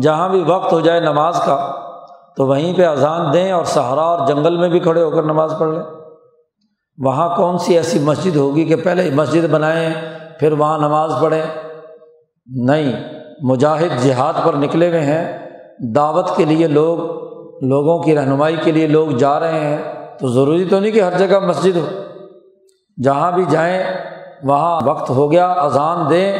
[0.00, 1.72] جہاں بھی وقت ہو جائے نماز کا
[2.36, 5.54] تو وہیں پہ اذان دیں اور سہارا اور جنگل میں بھی کھڑے ہو کر نماز
[5.58, 6.01] پڑھ لیں۔
[7.04, 9.90] وہاں کون سی ایسی مسجد ہوگی کہ پہلے مسجد بنائیں،
[10.40, 11.42] پھر وہاں نماز پڑھیں؟
[12.46, 12.92] نہیں،
[13.42, 15.38] مجاہد جہاد پر نکلے ہوئے ہیں۔
[15.94, 16.98] دعوت کے لیے لوگ،
[17.64, 19.78] لوگوں کی رہنمائی کے لیے لوگ جا رہے ہیں۔
[20.18, 21.86] تو ضروری تو نہیں کہ ہر جگہ مسجد ہو۔
[23.02, 23.82] جہاں بھی جائیں،
[24.42, 26.32] وہاں وقت ہو گیا، اذان دیں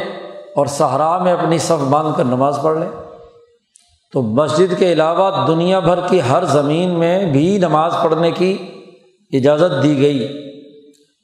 [0.55, 2.89] اور صحرا میں اپنی صف باندھ کر نماز پڑھ لیں۔
[4.13, 8.57] تو مسجد کے علاوہ دنیا بھر کی ہر زمین میں بھی نماز پڑھنے کی
[9.31, 10.43] اجازت دی گئی۔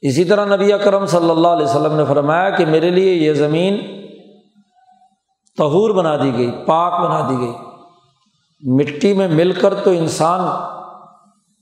[0.02, 3.76] اسی طرح نبی اکرم صلی اللہ علیہ وسلم نے فرمایا کہ میرے لیے یہ زمین
[5.58, 7.52] تہور بنا دی گئی، پاک بنا دی گئی۔
[8.62, 10.40] مٹی میں مل کر تو انسان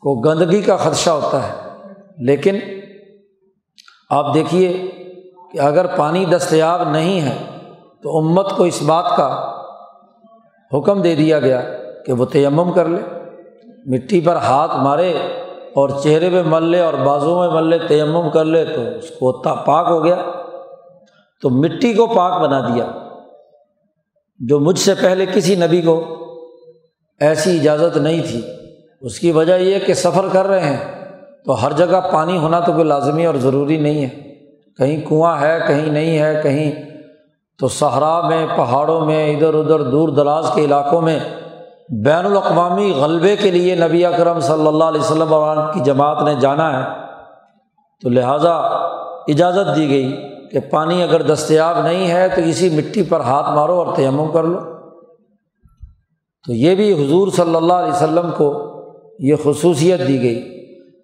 [0.03, 1.53] کو گندگی کا خدشہ ہوتا ہے،
[2.19, 2.59] لیکن
[4.11, 4.73] آپ دیکھیے
[5.53, 7.37] کہ اگر پانی دستیاب نہیں ہے
[8.05, 9.29] تو امت کو اس بات کا
[10.73, 11.61] حکم دے دیا گیا
[12.07, 13.03] کہ وہ تیمم کر لے،
[13.87, 15.13] مٹی پر ہاتھ مارے
[15.75, 19.11] اور چہرے پہ مل لے اور بازو میں مل لے، تیمم کر لے، تو اس
[19.11, 19.33] کو
[19.65, 20.17] پاک ہو گیا۔
[21.43, 22.85] تو مٹی کو پاک بنا دیا۔
[24.39, 26.05] جو مجھ سے پہلے کسی نبی کو
[27.21, 28.41] ایسی اجازت نہیں تھی۔
[29.01, 31.05] اس کی وجہ یہ کہ سفر کر رہے ہیں۔
[31.45, 34.09] تو ہر جگہ پانی ہونا تو کوئی لازمی اور ضروری نہیں ہے۔
[34.79, 36.73] کہیں کنواں ہے، کہیں نہیں ہے، کہیں
[37.59, 41.19] تو صحرا میں، پہاڑوں میں، ادھر ادھر دور دراز کے علاقوں میں
[41.89, 45.35] بین الاقوامی غلبے کے لیے نبی اکرم صلی اللہ علیہ وسلم
[45.75, 46.89] کی جماعت نے جانا ہے،
[48.03, 48.55] تو لہٰذا
[49.29, 50.17] اجازت دی گئی
[50.53, 54.45] کہ پانی اگر دستیاب نہیں ہے تو اسی مٹی پر ہاتھ مارو اور تیمم کر
[54.45, 54.59] لو۔
[56.47, 58.65] تو یہ بھی حضور صلی اللہ علیہ وسلم کو
[59.19, 60.59] یہ خصوصیت دی گئی۔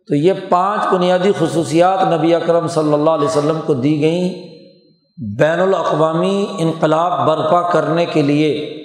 [0.08, 4.34] تو یہ پانچ بنیادی خصوصیات نبی اکرم صلی اللہ علیہ وسلم کو دی گئیں
[5.38, 8.83] بین الاقوامی انقلاب برپا کرنے کے لیے۔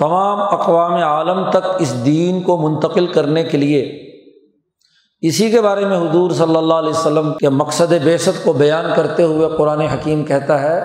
[0.00, 4.10] تمام اقوام عالم تک اس دین کو منتقل کرنے کے لیے۔
[5.20, 9.22] اسی کے بارے میں حضور صلی اللہ علیہ وسلم کے مقصد بیست کو بیان کرتے
[9.22, 10.80] ہوئے قرآن حکیم کہتا ہے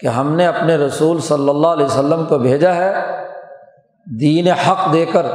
[0.00, 2.94] کہ ہم نے اپنے رسول صلی اللہ علیہ وسلم کو بھیجا ہے
[4.20, 5.26] دین حق دے کر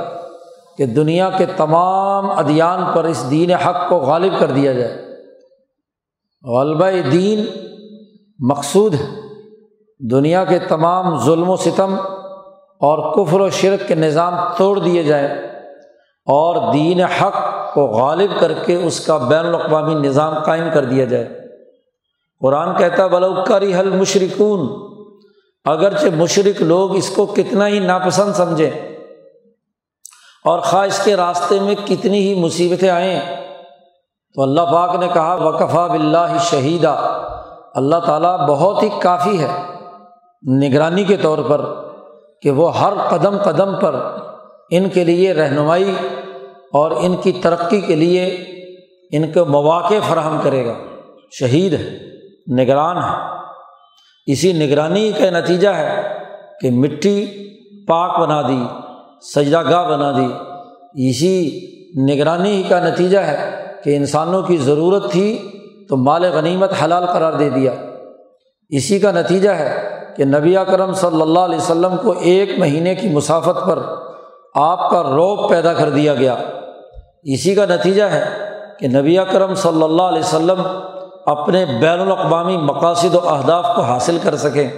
[0.77, 4.97] کہ دنیا کے تمام ادیان پر اس دین حق کو غالب کر دیا جائے۔
[6.43, 7.45] غلبہ دین
[8.39, 9.05] مقصود ہے۔
[10.11, 11.95] دنیا کے تمام ظلم و ستم
[12.81, 15.27] اور کفر و شرک کے نظام توڑ دیے جائیں
[16.27, 21.05] اور دین حق کو غالب کر کے اس کا بین الاقوامی نظام قائم کر دیا
[21.05, 21.41] جائے۔
[22.41, 24.67] قرآن کہتا بلوکاری حل مشرقون
[25.65, 28.71] اگرچہ مشرق لوگ اس کو کتنا ہی ناپسند سمجھیں
[30.45, 33.19] اور خواہ اس کے راستے میں کتنی ہی مصیبتیں آئیں،
[34.35, 36.95] تو اللہ پاک نے کہا وقفہ بلّہ شہیدہ
[37.75, 39.47] اللہ تعالیٰ بہت ہی کافی ہے،
[40.59, 41.84] نگرانی کے طور پر۔
[42.45, 43.95] کہ وہ ہر قدم قدم پر
[44.69, 45.95] ان کے لیے رہنمائی
[46.73, 48.25] اور ان کی ترقی کے لیے
[49.11, 50.73] ان کو مواقع فراہم کرے گا۔
[51.39, 51.97] شہید ہے،
[52.63, 53.35] نگران ہے۔
[54.25, 56.01] اسی نگرانی کا نتیجہ ہے
[56.61, 57.25] کہ مٹی
[57.87, 58.63] پاک بنا دی،
[59.35, 60.33] سجدہ گاہ بنا دی۔
[61.09, 61.59] اسی
[62.09, 65.49] نگرانی کا نتیجہ ہے کہ انسانوں کی ضرورت تھی
[65.89, 67.71] تو مال غنیمت حلال قرار دے دیا۔
[68.69, 73.09] اسی کا نتیجہ ہے کہ نبی کرم صلی اللہ علیہ وسلم کو ایک مہینے کی
[73.09, 73.79] مسافت پر
[74.55, 76.35] آپ کا روب پیدا کر دیا گیا۔
[77.23, 78.49] اسی کا نتیجہ ہے
[78.79, 80.61] کہ نبی کرم صلی اللہ علیہ وسلم
[81.25, 84.69] اپنے بین الاقوامی مقاصد و اہداف کو حاصل کر سکیں۔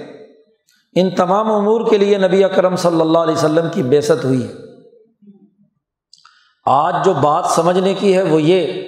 [0.95, 4.54] ان تمام امور کے لیے نبی اکرم صلی اللہ علیہ وسلم کی بےست ہوئی ہے۔
[6.65, 8.88] آج جو بات سمجھنے کی ہے وہ یہ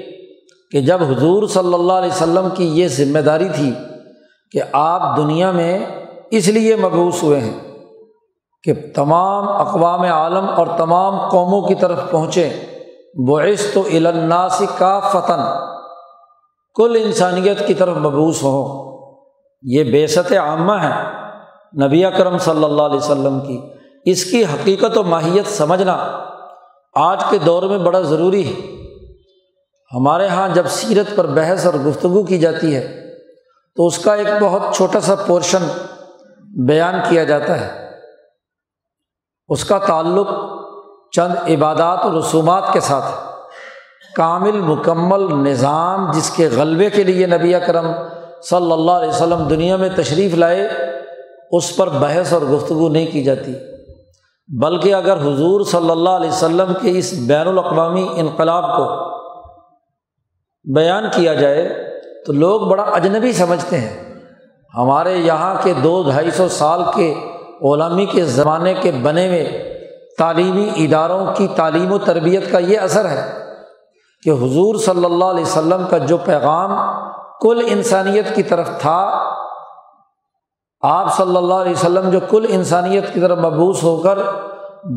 [0.71, 3.73] کہ جب حضور صلی اللہ علیہ وسلم کی یہ ذمہ داری تھی
[4.51, 5.85] کہ آپ دنیا میں
[6.31, 7.59] اس لیے مبوس ہوئے ہیں
[8.63, 12.49] کہ تمام اقوام عالم اور تمام قوموں کی طرف پہنچے۔
[13.27, 15.39] بعث تو الناسی کا فتن
[16.75, 18.89] کل انسانیت کی طرف مبوس ہوں
[19.61, 21.03] یہ بیست عامہ ہے
[21.85, 23.61] نبی اکرم صلی اللہ علیہ وسلم کی۔
[24.05, 26.19] اس کی حقیقت و ماہیت سمجھنا
[26.93, 28.79] آج کے دور میں بڑا ضروری ہے۔
[29.95, 33.13] ہمارے یہاں جب سیرت پر بحث اور گفتگو کی جاتی ہے
[33.75, 35.67] تو اس کا ایک بہت چھوٹا سا پورشن
[36.57, 37.89] بیان کیا جاتا ہے۔
[39.47, 40.27] اس کا تعلق
[41.11, 43.05] چند عبادات و رسومات کے ساتھ
[44.15, 47.91] کامل مکمل نظام جس کے غلبے کے لیے نبی اکرم
[48.49, 50.69] صلی اللہ علیہ وسلم دنیا میں تشریف لائے،
[51.51, 53.53] اس پر بحث اور گفتگو نہیں کی جاتی۔
[54.47, 59.09] بلکہ اگر حضور صلی اللہ علیہ وسلم کے اس بین الاقوامی انقلاب کو
[60.73, 61.89] بیان کیا جائے
[62.25, 64.08] تو لوگ بڑا اجنبی سمجھتے ہیں۔
[64.77, 67.13] ہمارے یہاں کے دو ڈھائی سو سال کے
[67.61, 69.43] غلامی کے زمانے کے بنے ہوئے
[70.17, 73.21] تعلیمی اداروں کی تعلیم و تربیت کا یہ اثر ہے
[74.23, 76.71] کہ حضور صلی اللہ علیہ وسلم کا جو پیغام
[77.41, 78.99] کل انسانیت کی طرف تھا،
[80.81, 84.19] آپ صلی اللہ علیہ وسلم جو کل انسانیت کی طرف مبوس ہو کر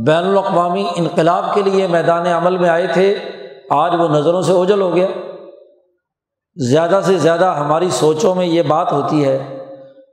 [0.06, 3.14] بین الاقوامی انقلاب کے لیے میدان عمل میں آئے تھے،
[3.70, 5.06] آج وہ نظروں سے اوجل ہو گیا۔
[6.56, 9.61] زیادہ سے زیادہ ہماری سوچوں میں یہ بات ہوتی ہے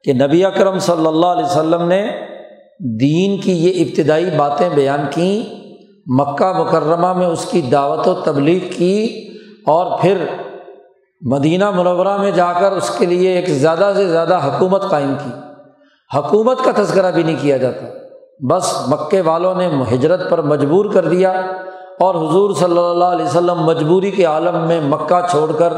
[0.03, 2.07] کہ نبی اکرم صلی اللہ علیہ وسلم نے
[2.79, 5.55] دین کی یہ ابتدائی باتیں بیان کیں،
[6.05, 9.27] مکہ مکرمہ میں اس کی دعوت و تبلیغ کی
[9.65, 10.17] اور پھر
[11.21, 15.29] مدینہ منورہ میں جا کر اس کے لیے ایک زیادہ سے زیادہ حکومت قائم کی۔
[16.17, 17.85] حکومت کا تذکرہ بھی نہیں کیا جاتا۔
[18.49, 21.31] بس مکے والوں نے ہجرت پر مجبور کر دیا
[21.99, 25.73] اور حضور صلی اللہ علیہ وسلم مجبوری کے عالم میں مکہ چھوڑ کر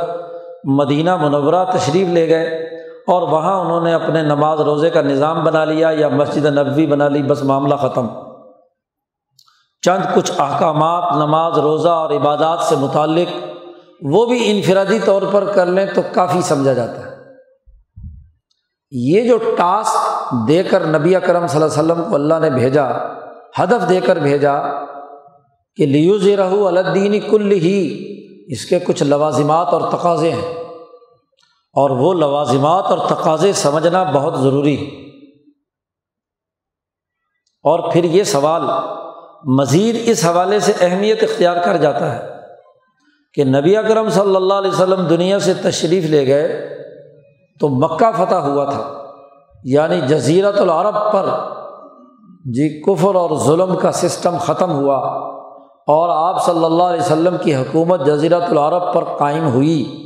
[0.63, 2.70] مدینہ منورہ تشریف لے گئے۔
[3.07, 7.07] اور وہاں انہوں نے اپنے نماز روزے کا نظام بنا لیا یا مسجد نبوی بنا
[7.07, 8.07] لی، بس معاملہ ختم۔
[9.81, 13.45] چند کچھ احکامات، نماز، روزہ اور عبادات سے متعلق
[14.01, 17.11] وہ بھی انفرادی طور پر کر لیں تو کافی سمجھا جاتا ہے۔
[18.91, 22.85] یہ جو ٹاسک دے کر نبی کرم صلی اللہ علیہ وسلم کو اللہ نے بھیجا،
[23.59, 24.53] ہدف دے کر بھیجا
[25.75, 28.05] کہ لیو رہو الدین کل ہی
[28.47, 30.60] اس کے کچھ لوازمات اور تقاضے ہیں۔
[31.73, 35.01] اور وہ لوازمات اور تقاضے سمجھنا بہت ضروری ہے
[37.63, 38.61] اور پھر یہ سوال
[39.43, 42.27] مزید اس حوالے سے اہمیت اختیار کر جاتا ہے
[43.33, 46.77] کہ نبی اکرم صلی اللہ علیہ وسلم دنیا سے تشریف لے گئے
[47.59, 49.03] تو مکہ فتح ہوا تھا
[49.63, 51.25] یعنی جزیرت العرب پر۔
[52.45, 54.95] جی کفر اور ظلم کا سسٹم ختم ہوا
[55.87, 60.00] اور آپ صلی اللہ علیہ وسلم کی حکومت جزیرت العرب پر قائم ہوئی۔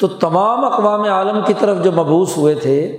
[0.00, 2.96] تو تمام اقوام عالم کی طرف جو مبوس ہوئے تھے،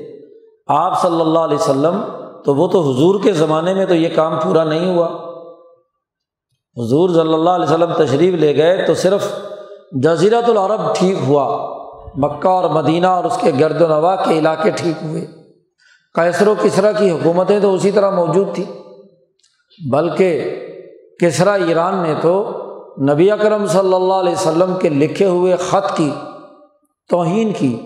[0.68, 2.02] آپ صلی اللہ علیہ وسلم،
[2.46, 5.08] تو وہ تو حضور کے زمانے میں تو یہ کام پورا نہیں ہوا۔
[6.78, 9.40] حضور صلی اللہ علیہ وسلم تشریف لے گئے تو صرف
[9.92, 11.76] جزیرت العرب ٹھیک ہوا،
[12.16, 15.28] مکہ اور مدینہ اور اس کے گرد و نواح کے علاقے ٹھیک ہوئے۔
[16.16, 18.66] کیسر و کسرا کی حکومتیں تو اسی طرح موجود تھیں۔
[19.92, 20.60] بلکہ
[21.20, 22.52] کسرا ایران نے تو
[23.14, 26.12] نبی اکرم صلی اللہ علیہ وسلم کے لکھے ہوئے خط کی
[27.10, 27.78] توہین کی،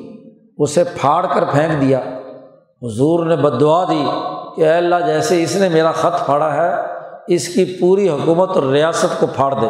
[0.58, 2.00] اسے پھاڑ کر پھینک دیا۔
[2.82, 4.06] حضور نے بد دعا دی
[4.56, 6.76] کہ اے اللہ، جیسے اس نے میرا خط پھاڑا ہے،
[7.28, 9.68] اس کی پوری حکومت اور ریاست کو پھاڑ دے۔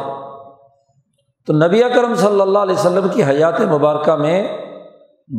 [1.47, 4.47] تو نبی اکرم صلی اللہ علیہ وسلم کی حیات مبارکہ میں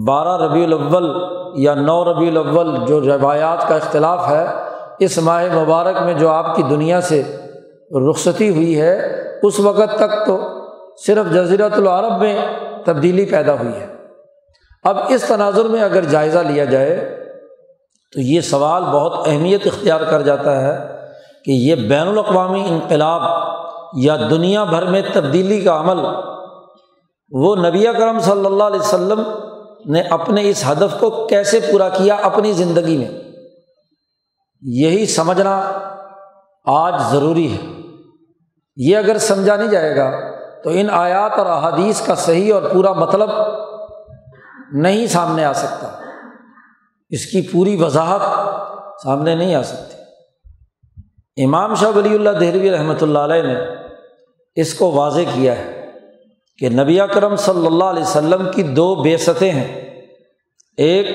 [0.06, 1.10] بارہ ربیع الاول
[1.54, 4.46] یا نو ربیع الاول جو روایات کا اختلاف ہے،
[4.98, 7.22] اس ماہ مبارک میں جو آپ کی دنیا سے
[8.10, 10.38] رخصتی ہوئی ہے، اس وقت تک تو
[11.06, 12.36] صرف جزیرت العرب میں
[12.84, 13.93] تبدیلی پیدا ہوئی ہے۔
[14.84, 17.20] اب اس تناظر میں اگر جائزہ لیا جائے
[18.12, 20.96] تو یہ سوال بہت اہمیت اختیار کر جاتا ہے
[21.44, 23.22] کہ یہ بین الاقوامی انقلاب
[23.96, 26.06] یا دنیا بھر میں تبدیلی کا عمل،
[27.30, 29.22] وہ نبی کرم صلی اللہ علیہ وسلم
[29.86, 33.08] نے اپنے اس ہدف کو کیسے پورا کیا اپنی زندگی میں؟
[34.62, 35.72] یہی سمجھنا
[36.66, 37.80] آج ضروری ہے۔
[38.76, 40.10] یہ اگر سمجھا نہیں جائے گا
[40.64, 43.30] تو ان آیات اور احادیث کا صحیح اور پورا مطلب
[44.74, 46.00] نہیں سامنے آ سکتا۔
[47.10, 48.20] اس کی پوری وضاحت
[49.02, 49.94] سامنے نہیں آ سکتی۔
[51.44, 53.54] امام شاہ ولی اللہ دہلوی رحمۃ اللہ علیہ نے
[54.54, 55.92] اس کو واضح کیا ہے
[56.58, 59.80] کہ نبی کرم صلی اللہ علیہ وسلم کی دو بے ستیں ہیں۔
[60.76, 61.06] ایک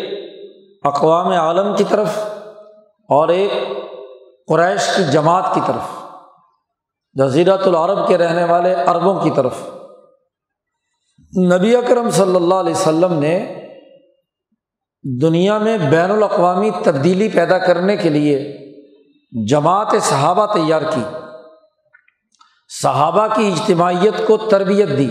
[0.84, 2.10] اقوام عالم کی طرف
[3.10, 3.52] اور ایک
[4.48, 6.04] قریش کی جماعت کی طرف۔
[7.13, 9.54] جزیرت العرب کے رہنے والے عربوں کی طرف۔
[11.38, 13.56] نبی اکرم صلی اللہ علیہ وسلم نے
[15.22, 18.58] دنیا میں بین الاقوامی تبدیلی پیدا کرنے کے لیے
[19.48, 21.02] جماعت صحابہ تیار کی۔
[22.82, 25.10] صحابہ کی اجتماعیت کو تربیت دی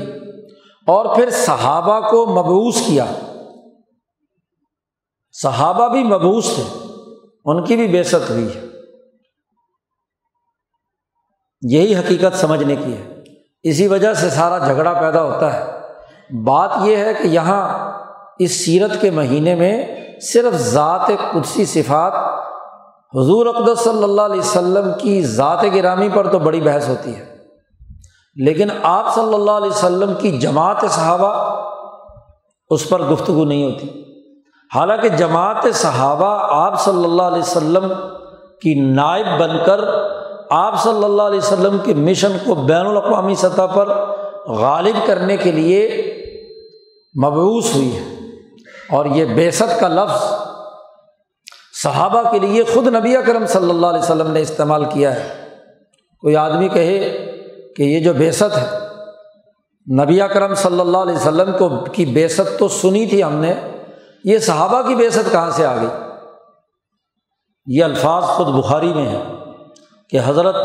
[0.87, 3.04] اور پھر صحابہ کو مبوس کیا۔
[5.33, 6.87] صحابہ بھی مبوس تھے،
[7.44, 8.66] ان کی بھی بےست ہوئی ہے۔
[11.62, 13.22] یہی حقیقت سمجھنے کی ہے۔
[13.62, 15.77] اسی وجہ سے سارا جھگڑا پیدا ہوتا ہے۔
[16.30, 17.92] بات یہ ہے کہ یہاں
[18.38, 19.86] اس سیرت کے مہینے میں
[20.20, 22.12] صرف ذات قدسی صفات
[23.14, 27.36] حضور اقدس صلی اللہ علیہ وسلم کی ذات گرامی پر تو بڑی بحث ہوتی ہے۔
[28.36, 31.60] لیکن آپ صلی اللہ علیہ وسلم کی جماعت صحابہ
[32.70, 34.02] اس پر گفتگو نہیں ہوتی۔
[34.74, 37.92] حالانکہ جماعت صحابہ آپ صلی اللہ علیہ وسلم
[38.62, 39.80] کی نائب بن کر
[40.50, 43.88] آپ صلی اللہ علیہ وسلم کے مشن کو بین الاقوامی سطح پر
[44.46, 45.88] غالب کرنے کے لیے
[47.25, 48.18] مبوس ہوئی ہے۔
[48.90, 50.25] اور یہ بیست کا لفظ
[51.83, 55.49] صحابہ کے لیے خود نبی کرم صلی اللہ علیہ وسلم نے استعمال کیا ہے۔
[56.21, 57.27] کوئی آدمی کہے
[57.77, 58.79] کہ یہ جو بیست ہے،
[60.05, 63.55] نبی کرم صلی اللہ علیہ وسلم کو کی بیست تو سنی تھی ہم نے،
[64.25, 65.88] یہ صحابہ کی بیست کہاں سے آ گئی؟
[67.66, 69.25] یہ الفاظ خود بخاری میں ہیں
[70.11, 70.57] کہ حضرت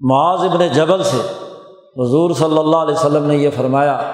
[0.00, 1.16] معاذ ابن جبل سے
[1.96, 4.12] حضور صلی اللہ علیہ وسلم نے یہ فرمایا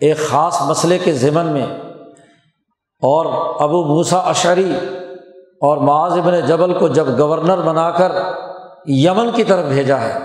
[0.00, 1.66] ایک خاص مسئلے کے ذمن میں
[3.02, 3.26] اور
[3.62, 4.70] ابو موسا اشری
[5.60, 8.12] اور معاذ ابن جبل کو جب گورنر بنا کر
[8.86, 10.18] یمن کی طرف بھیجا ہے،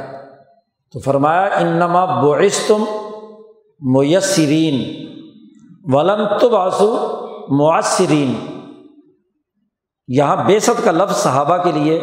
[0.93, 2.84] تو فرمایا، انما بوئس تم
[3.82, 4.78] میسرین،
[5.93, 6.89] ولم تو باسو
[7.59, 8.34] معصرین
[10.07, 11.99] یہاں بیست کا لفظ صحابہ کے لیے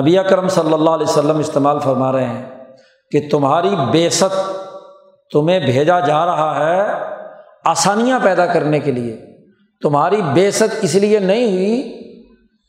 [0.00, 2.46] نبی کرم صلی اللہ علیہ وسلم استعمال فرما رہے ہیں
[3.12, 4.36] کہ تمہاری بیست
[5.32, 6.92] تمہیں بھیجا جا رہا ہے
[7.64, 9.26] آسانیاں پیدا کرنے کے لیے۔
[9.82, 11.98] تمہاری بیست اس لیے نہیں ہوئی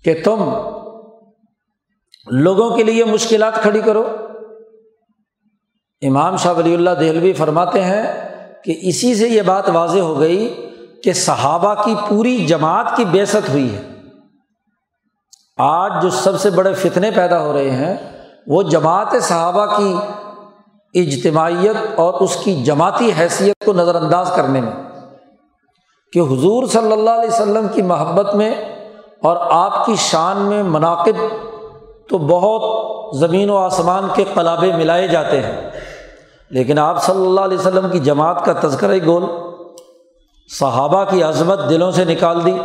[0.04, 0.54] کہ تم
[2.28, 4.16] لوگوں کے لیے مشکلات کھڑی کرو۔
[6.02, 8.04] امام شاہ ولی اللہ دہلوی فرماتے ہیں
[8.64, 10.70] کہ اسی سے یہ بات واضح ہو گئی
[11.04, 13.82] کہ صحابہ کی پوری جماعت کی بےست ہوئی ہے۔
[15.58, 17.96] آج جو سب سے بڑے فتنے پیدا ہو رہے ہیں،
[18.48, 19.96] وہ جماعت صحابہ کی
[20.94, 24.72] اجتماعیت اور اس کی جماعتی حیثیت کو نظر انداز کرنے میں
[26.14, 28.56] کہ حضور صلی اللہ علیہ وسلم کی محبت میں
[29.24, 31.36] اور آپ کی شان میں مناقب
[32.10, 32.82] تو بہت
[33.16, 35.70] زمین و آسمان کے قلابے ملائے جاتے ہیں۔
[36.50, 39.24] لیکن آپ صلی اللہ علیہ وسلم کی جماعت کا تذکرہ گول،
[40.60, 42.58] صحابہ کی عظمت دلوں سے نکال دی،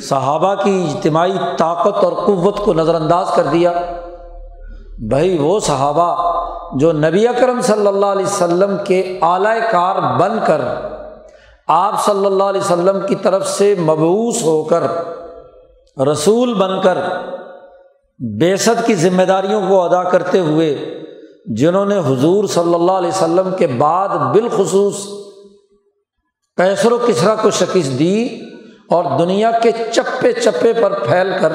[0.00, 3.72] صحابہ کی اجتماعی طاقت اور قوت کو نظر انداز کر دیا۔
[5.08, 6.41] بھائی وہ صحابہ
[6.72, 10.60] جو نبی اکرم صلی اللہ علیہ وسلم کے اعلی کار بن کر
[11.68, 14.82] آپ صلی اللہ علیہ وسلم کی طرف سے مبوس ہو کر
[15.96, 16.98] رسول بن کر
[18.38, 20.74] بیست کی ذمہ داریوں کو ادا کرتے ہوئے
[21.56, 25.06] جنہوں نے حضور صلی اللہ علیہ وسلم کے بعد بالخصوص
[26.58, 28.24] کیسر و کسرا کو شکست دی
[28.90, 31.52] اور دنیا کے چپے چپے پر پھیل کر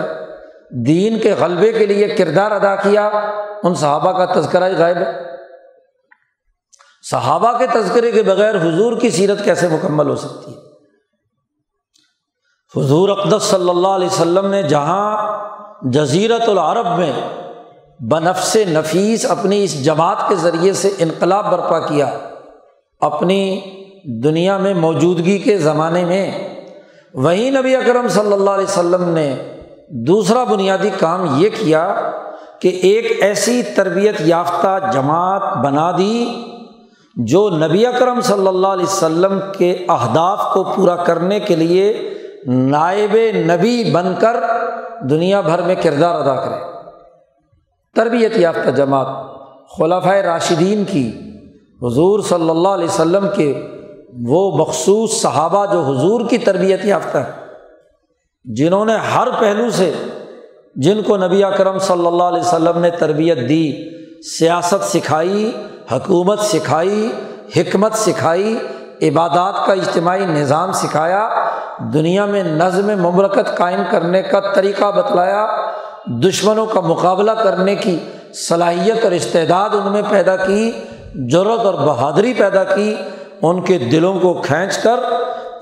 [0.85, 3.09] دین کے غلبے کے لیے کردار ادا کیا
[3.63, 5.27] ان صحابہ کا تذکرہ ہی غائب ہے۔
[7.09, 10.59] صحابہ کے تذکرے کے بغیر حضور کی سیرت کیسے مکمل ہو سکتی ہے؟
[12.75, 15.37] حضور اقدس صلی اللہ علیہ وسلم نے جہاں
[15.81, 17.13] جزیرت العرب میں
[17.99, 22.17] بنفس نفیس اپنی اس جماعت کے ذریعے سے انقلاب برپا کیا،
[22.99, 23.59] اپنی
[24.23, 26.47] دنیا میں موجودگی کے زمانے میں،
[27.13, 29.35] وہیں نبی اکرم صلی اللہ علیہ وسلم نے
[29.89, 32.11] دوسرا بنیادی کام یہ کیا
[32.61, 36.43] کہ ایک ایسی تربیت یافتہ جماعت بنا دی
[37.15, 42.13] جو نبی اکرم صلی اللہ علیہ وسلم کے اہداف کو پورا کرنے کے لیے
[42.47, 44.35] نائب نبی بن کر
[44.99, 46.55] دنیا بھر میں کردار ادا کرے۔
[47.95, 49.07] تربیت یافتہ جماعت
[49.77, 51.11] خلافۂ راشدین کی
[51.81, 53.67] حضور صلی اللہ علیہ وسلم کے
[54.27, 57.31] وہ مخصوص صحابہ جو حضور کی تربیت یافتہ ہے
[58.45, 59.91] جنہوں نے ہر پہلو سے
[60.77, 63.65] جن کو نبی اکرم صلی اللہ علیہ وسلم نے تربیت دی،
[64.29, 65.49] سیاست سکھائی،
[65.91, 67.07] حکومت سکھائی،
[67.55, 68.55] حکمت سکھائی،
[69.01, 71.27] عبادات کا اجتماعی نظام سکھایا،
[71.93, 75.45] دنیا میں نظم ممرکت قائم کرنے کا طریقہ بتلایا،
[76.23, 77.97] دشمنوں کا مقابلہ کرنے کی
[78.47, 80.71] صلاحیت اور استعداد ان میں پیدا کی
[81.31, 82.93] ضرورت اور بہادری پیدا کی،
[83.41, 84.99] ان کے دلوں کو کھینچ کر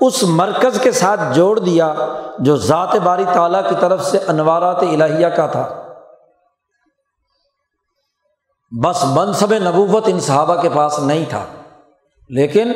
[0.00, 1.94] اس مرکز کے ساتھ جوڑ دیا
[2.38, 5.82] جو ذات باری تعالیٰ کی طرف سے انوارات الہیہ کا تھا۔
[8.84, 11.44] بس منصب نبوت ان صحابہ کے پاس نہیں تھا۔
[12.28, 12.72] لیکن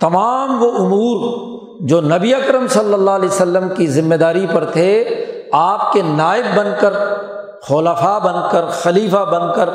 [0.00, 1.44] تمام وہ امور
[1.80, 6.56] جو نبی اکرم صلی اللہ علیہ وسلم کی ذمہ داری پر تھے، آپ کے نائب
[6.56, 6.92] بن کر
[7.62, 9.70] خلفہ بن کر، خلیفہ بن کر،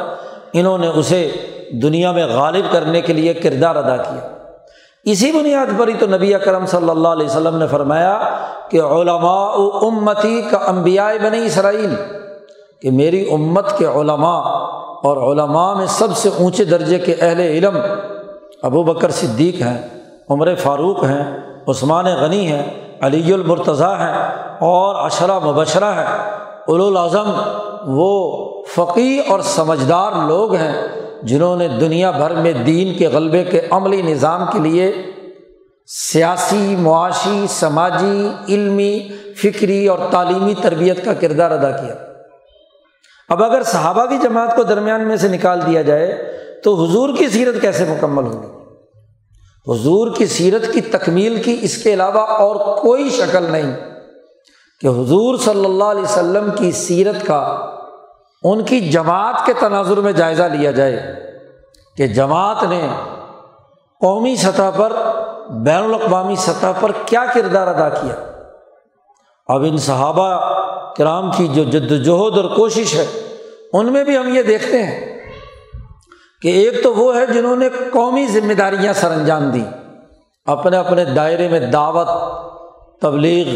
[0.53, 1.31] انہوں نے اسے
[1.81, 4.38] دنیا میں غالب کرنے کے لیے کردار ادا کیا۔
[5.05, 8.17] اسی بنیاد پر ہی تو نبی اکرم صلی اللہ علیہ وسلم نے فرمایا
[8.69, 9.51] کہ علماء
[9.87, 11.95] امتی کا انبیاء بنی اسرائیل،
[12.81, 14.41] کہ میری امت کے علماء
[15.03, 17.77] اور علماء میں سب سے اونچے درجے کے اہل علم
[18.63, 19.77] ابو بکر صدیق ہیں،
[20.29, 21.23] عمر فاروق ہیں،
[21.67, 22.63] عثمان غنی ہیں،
[23.01, 24.13] علی المرتضیٰ ہیں
[24.59, 26.07] اور اشرا مبشرہ ہیں۔
[26.67, 27.29] الاظم
[27.87, 28.11] وہ
[28.65, 30.73] فقی اور سمجھدار لوگ ہیں
[31.23, 34.91] جنہوں نے دنیا بھر میں دین کے غلبے کے عملی نظام کے لیے
[35.87, 41.95] سیاسی، معاشی، سماجی، علمی، فکری اور تعلیمی تربیت کا کردار ادا کیا۔
[43.29, 47.27] اب اگر صحابہ کی جماعت کو درمیان میں سے نکال دیا جائے تو حضور کی
[47.27, 48.59] سیرت کیسے مکمل ہوگی؟
[49.67, 53.71] حضور کی سیرت کی تکمیل کی اس کے علاوہ اور کوئی شکل نہیں
[54.81, 57.71] کہ حضور صلی اللہ علیہ وسلم کی سیرت کا
[58.43, 61.15] ان کی جماعت کے تناظر میں جائزہ لیا جائے
[61.97, 62.87] کہ جماعت نے
[64.01, 64.93] قومی سطح پر،
[65.49, 68.13] بین الاقوامی سطح پر کیا کردار ادا کیا۔
[69.47, 70.55] اب ان صحابہ
[70.93, 73.05] کرام کی جو جد وجہد اور کوشش ہے،
[73.73, 75.19] ان میں بھی ہم یہ دیکھتے ہیں
[76.41, 79.65] کہ ایک تو وہ ہے جنہوں نے قومی ذمہ داریاں سر انجام دیں۔
[80.45, 82.07] اپنے اپنے دائرے میں دعوت،
[83.01, 83.47] تبلیغ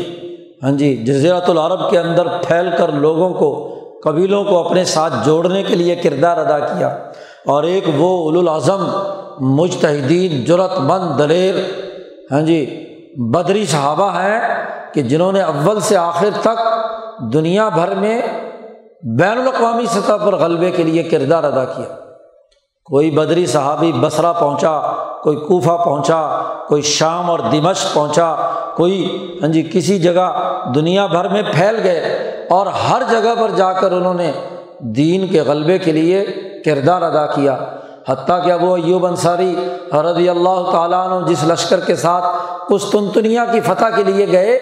[0.64, 3.73] ہاں جی جزیرت العرب کے اندر پھیل کر لوگوں کو
[4.04, 6.88] قبیلوں کو اپنے ساتھ جوڑنے کے لیے کردار ادا کیا
[7.46, 8.88] اور ایک وہ الاظم
[9.40, 11.56] مجتہدین جرت مند دلیر
[12.32, 12.88] ہاں جی
[13.18, 16.60] بدری صحابہ ہیں کہ جنہوں نے اول سے آخر تک
[17.34, 18.22] دنیا بھر میں
[19.20, 21.96] بین الاقوامی سطح پر غلبے کے لیے کردار ادا کیا۔
[22.86, 24.82] کوئی بدری صحابی بسرا پہنچا،
[25.24, 28.36] کوئی کوفہ پہنچا، کوئی شام اور دمش پہنچا،
[28.76, 30.32] کوئی ہاں جی کسی جگہ
[30.76, 34.32] دنیا بھر میں پھیل گئے۔ اور ہر جگہ پر جا کر انہوں نے
[34.80, 36.26] دین کے غلبے کے لیے
[36.66, 37.58] کردار ادا کیا۔
[38.10, 39.56] حتیٰ کہ وہ ایوب انصاری
[39.94, 42.26] رضی اللہ تعالیٰ عنہ جس لشکر کے ساتھ
[42.70, 44.56] قسطنطنیہ کی فتح کے لیے گئے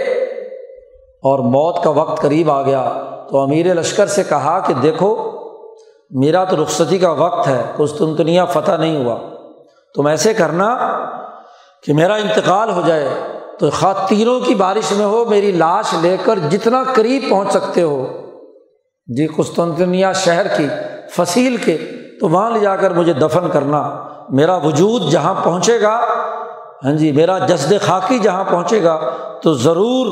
[1.23, 2.91] اور موت کا وقت قریب آ گیا
[3.29, 5.31] تو امیر لشکر سے کہا کہ دیکھو،
[6.09, 9.17] میرا تو رخصتی کا وقت ہے قسطنطنیہ فتح نہیں ہوا۔
[9.95, 10.77] تم ایسے کرنا
[11.83, 13.09] کہ میرا انتقال ہو جائے۔
[13.61, 18.07] تو خواتینوں کی بارش میں ہو، میری لاش لے کر جتنا قریب پہنچ سکتے ہو۔
[19.07, 20.67] جی قسطنطنیہ شہر کی
[21.15, 21.77] فصیل کے،
[22.19, 26.01] تو وہاں لے جا کر مجھے دفن کرنا۔ میرا وجود جہاں پہنچے گا
[26.85, 28.99] ہاں جی میرا جسد خاکی جہاں پہنچے گا،
[29.43, 30.07] تو ضرور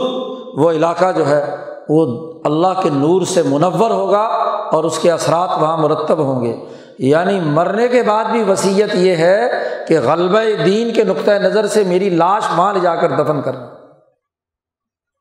[0.60, 1.56] وہ علاقہ جو ہے،
[1.90, 4.24] وہ اللہ کے نور سے منور ہوگا
[4.72, 6.56] اور اس کے اثرات وہاں مرتب ہوں گے۔
[7.00, 9.50] یعنی مرنے کے بعد بھی وصیت یہ ہے
[9.88, 13.68] کہ غلبہ دین کے نقطۂ نظر سے میری لاش وہاں لے جا کر دفن کرنا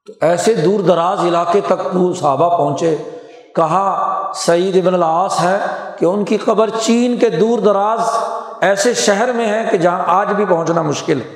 [0.06, 2.96] تو ایسے دور دراز علاقے تک وہ صحابہ پہنچے،
[3.54, 5.58] کہا، سعید ابن العاص ہے
[5.98, 8.00] کہ ان کی قبر چین کے دور دراز
[8.60, 11.34] ایسے شہر میں ہے کہ جہاں آج بھی پہنچنا مشکل ہے۔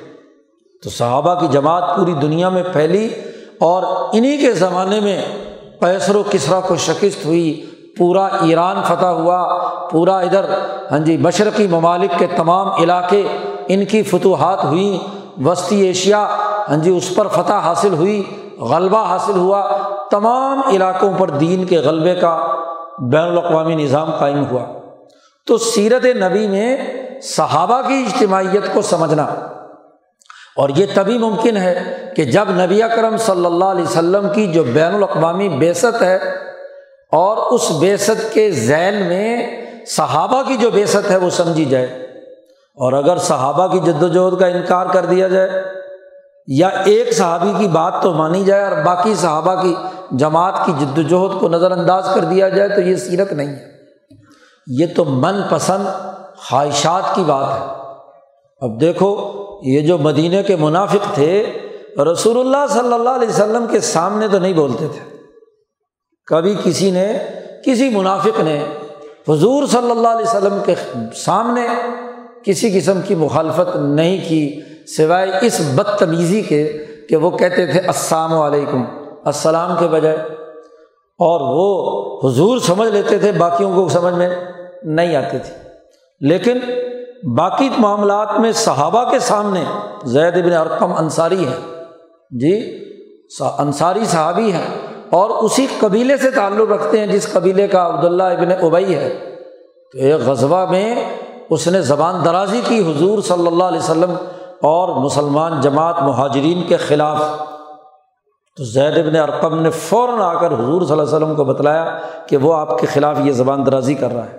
[0.83, 3.09] تو صحابہ کی جماعت پوری دنیا میں پھیلی
[3.59, 3.83] اور
[4.13, 5.25] انہیں کے زمانے میں
[5.79, 10.45] پیسر و کسرا کو شکست ہوئی۔ پورا ایران فتح ہوا، پورا ادھر
[10.91, 13.27] ہاں جی مشرقی ممالک کے تمام علاقے
[13.67, 16.27] ان کی فتوحات ہوئیں۔ وسطی ایشیا
[16.69, 18.23] ہاں جی اس پر فتح حاصل ہوئی،
[18.59, 19.77] غلبہ حاصل ہوا۔
[20.11, 22.47] تمام علاقوں پر دین کے غلبے کا،
[22.99, 24.65] بین الاقوامی نظام قائم ہوا۔
[25.47, 26.77] تو سیرت نبی میں
[27.23, 29.23] صحابہ کی اجتماعیت کو سمجھنا۔
[30.57, 34.63] اور یہ تبھی ممکن ہے کہ جب نبی اکرم صلی اللہ علیہ وسلم کی جو
[34.63, 36.19] بین الاقوامی بیست ہے
[37.13, 39.47] اور اس بیست کے ذیل میں
[39.85, 41.85] صحابہ کی جو بیست ہے وہ سمجھی جائے
[42.75, 45.49] اور اگر صحابہ کی جد وجہد کا انکار کر دیا جائے
[46.47, 49.75] یا ایک صحابی کی بات تو مانی جائے اور باقی صحابہ کی
[50.11, 53.65] جماعت کی جد وجہد کو نظر انداز کر دیا جائے تو یہ سیرت نہیں ہے۔
[54.67, 55.87] یہ تو من پسند
[56.35, 57.65] خواہشات کی بات ہے۔
[58.59, 59.31] اب دیکھو،
[59.63, 61.45] یہ جو مدینہ کے منافق تھے،
[62.11, 65.12] رسول اللہ صلی اللہ علیہ وسلم کے سامنے تو نہیں بولتے تھے۔
[66.27, 67.17] کبھی کسی نے،
[67.65, 68.65] کسی منافق نے
[69.29, 70.75] حضور صلی اللہ علیہ وسلم کے
[71.15, 71.67] سامنے
[72.43, 74.61] کسی قسم کی مخالفت نہیں کی،
[74.97, 78.83] سوائے اس بدتمیزی کے کہ وہ کہتے تھے السلام علیکم،
[79.25, 80.17] السلام کے بجائے۔
[81.19, 84.29] اور وہ حضور سمجھ لیتے تھے، باقیوں کو سمجھ میں
[84.83, 85.53] نہیں آتے تھے
[86.19, 86.59] لیکن
[87.37, 89.63] باقی معاملات میں صحابہ کے سامنے
[90.03, 91.83] زید ابن ارقم انصاری ہے۔
[92.31, 92.83] جی
[93.57, 98.51] انصاری صحابی ہیں۔ اور اسی قبیلے سے تعلق رکھتے ہیں جس قبیلے کا عبداللہ ابن
[98.61, 99.35] ابئی ہے۔
[99.91, 100.95] تو ایک غذبہ میں
[101.49, 104.13] اس نے زبان درازی کی، حضور صلی اللہ علیہ وسلم
[104.61, 107.17] اور مسلمان جماعت مہاجرین کے خلاف۔
[108.57, 111.97] تو زید ابن ارقم نے فوراً آ کر حضور صلی اللہ علیہ وسلم کو بتلایا
[112.27, 114.37] کہ وہ آپ کے خلاف یہ زبان درازی کر رہا ہے۔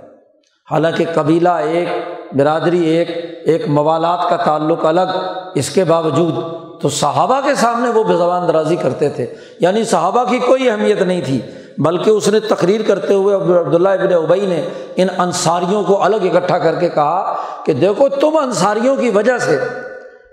[0.70, 1.88] حالانکہ قبیلہ ایک،
[2.32, 3.08] برادری ایک
[3.44, 5.10] ایک موالات کا تعلق الگ،
[5.54, 9.26] اس کے باوجود تو صحابہ کے سامنے وہ بے زبان درازی کرتے تھے۔
[9.60, 11.40] یعنی صحابہ کی کوئی اہمیت نہیں تھی،
[11.78, 16.58] بلکہ اس نے تقریر کرتے ہوئے عبداللہ ابن ابئی نے ان انصاریوں کو الگ اکٹھا
[16.58, 19.58] کر کے کہا کہ دیکھو تم انصاریوں کی وجہ سے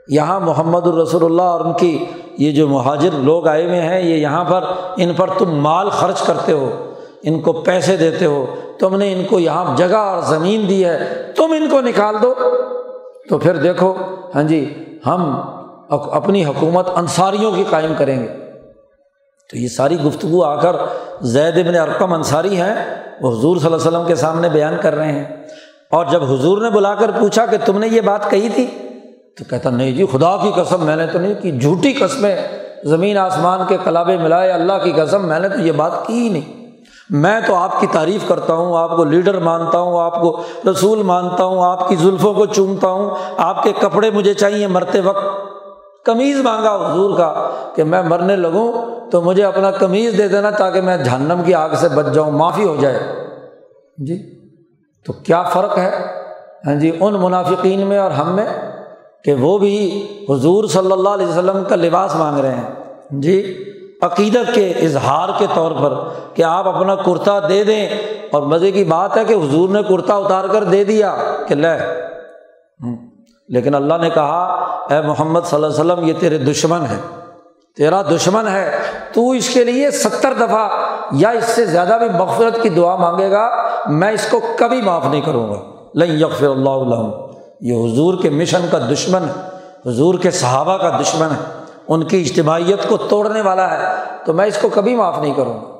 [0.08, 2.06] یہاں محمد الرسول اللہ اور ان کی
[2.38, 4.64] یہ جو مہاجر لوگ آئے ہوئے ہیں، یہ یہاں پر
[4.97, 6.93] ان پر تم مال خرچ کرتے ہو،
[7.24, 8.45] ان کو پیسے دیتے ہو،
[8.80, 12.34] تم نے ان کو یہاں جگہ اور زمین دی ہے، تم ان کو نکال دو۔
[13.30, 13.93] تو پھر دیکھو
[14.36, 14.74] ہاں جی
[15.06, 15.41] ہم
[15.96, 18.28] اپنی حکومت انصاریوں کی قائم کریں گے۔
[19.50, 20.76] تو یہ ساری گفتگو آ کر
[21.22, 22.76] زید ابن ارقم انصاری ہیں،
[23.22, 25.24] وہ حضور صلی اللہ علیہ وسلم کے سامنے بیان کر رہے ہیں۔
[25.92, 28.68] اور جب حضور نے بلا کر پوچھا کہ تم نے یہ بات کہی تھی،
[29.38, 32.36] تو کہتا، نہیں جی خدا کی قسم، میں نے تو نہیں، کی جھوٹی قسمیں
[32.84, 36.30] زمین آسمان کے کلابے ملائے، اللہ کی قسم، میں نے تو یہ بات کی ہی
[36.30, 36.68] نہیں۔
[37.10, 41.04] میں تو آپ کی تعریف کرتا ہوں، آپ کو لیڈر مانتا ہوں، آپ کو رسول
[41.04, 45.51] مانتا ہوں، آپ کی زلفوں کو چومتا ہوں، آپ کے کپڑے مجھے چاہیے مرتے وقت۔
[46.06, 48.72] کمیز مانگا حضور کا کہ میں مرنے لگوں
[49.12, 52.64] تو مجھے اپنا کمیز دے دینا تاکہ میں جہنم کی آگ سے بچ جاؤں، معافی
[52.64, 52.99] ہو جائے۔
[53.97, 54.47] جی
[55.06, 55.91] تو کیا فرق ہے؟
[56.68, 58.45] ہاں جی ان منافقین میں اور ہم میں
[59.24, 62.70] کہ وہ بھی حضور صلی اللہ علیہ وسلم کا لباس مانگ رہے ہیں۔
[63.10, 63.64] جی
[64.02, 65.93] عقیدت کے اظہار کے طور پر
[66.36, 67.89] کہ آپ اپنا کرتا دے دیں۔
[68.32, 71.16] اور مزے کی بات ہے کہ حضور نے کرتا اتار کر دے دیا
[71.47, 72.02] کہ لے۔
[73.52, 74.43] لیکن اللہ نے کہا،
[74.89, 76.97] اے محمد صلی اللہ علیہ وسلم، یہ تیرے دشمن ہے
[77.78, 78.78] تیرا دشمن ہے،
[79.14, 80.70] تو اس کے لیے ستر دفعہ
[81.12, 83.49] یا اس سے زیادہ بھی مغفرت کی دعا مانگے گا،
[83.88, 85.58] میں اس کو کبھی معاف نہیں کروں گا۔
[85.95, 87.28] لئی یکفر اللہ علّہ
[87.62, 89.49] یہ حضور کے مشن کا دشمن ہے،
[89.89, 93.95] حضور کے صحابہ کا دشمن ہے۔ ان کی اجتماعیت کو توڑنے والا ہے،
[94.26, 95.72] تو میں اس کو کبھی معاف نہیں کروں گا۔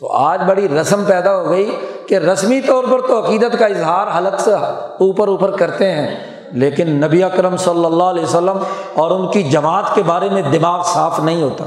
[0.00, 1.76] تو آج بڑی رسم پیدا ہو گئی
[2.08, 6.90] کہ رسمی طور پر تو عقیدت کا اظہار حلق سے اوپر اوپر کرتے ہیں۔ لیکن
[6.90, 8.58] نبی اکرم صلی اللہ علیہ وسلم
[8.94, 11.64] اور ان کی جماعت کے بارے میں دماغ صاف نہیں ہوتا۔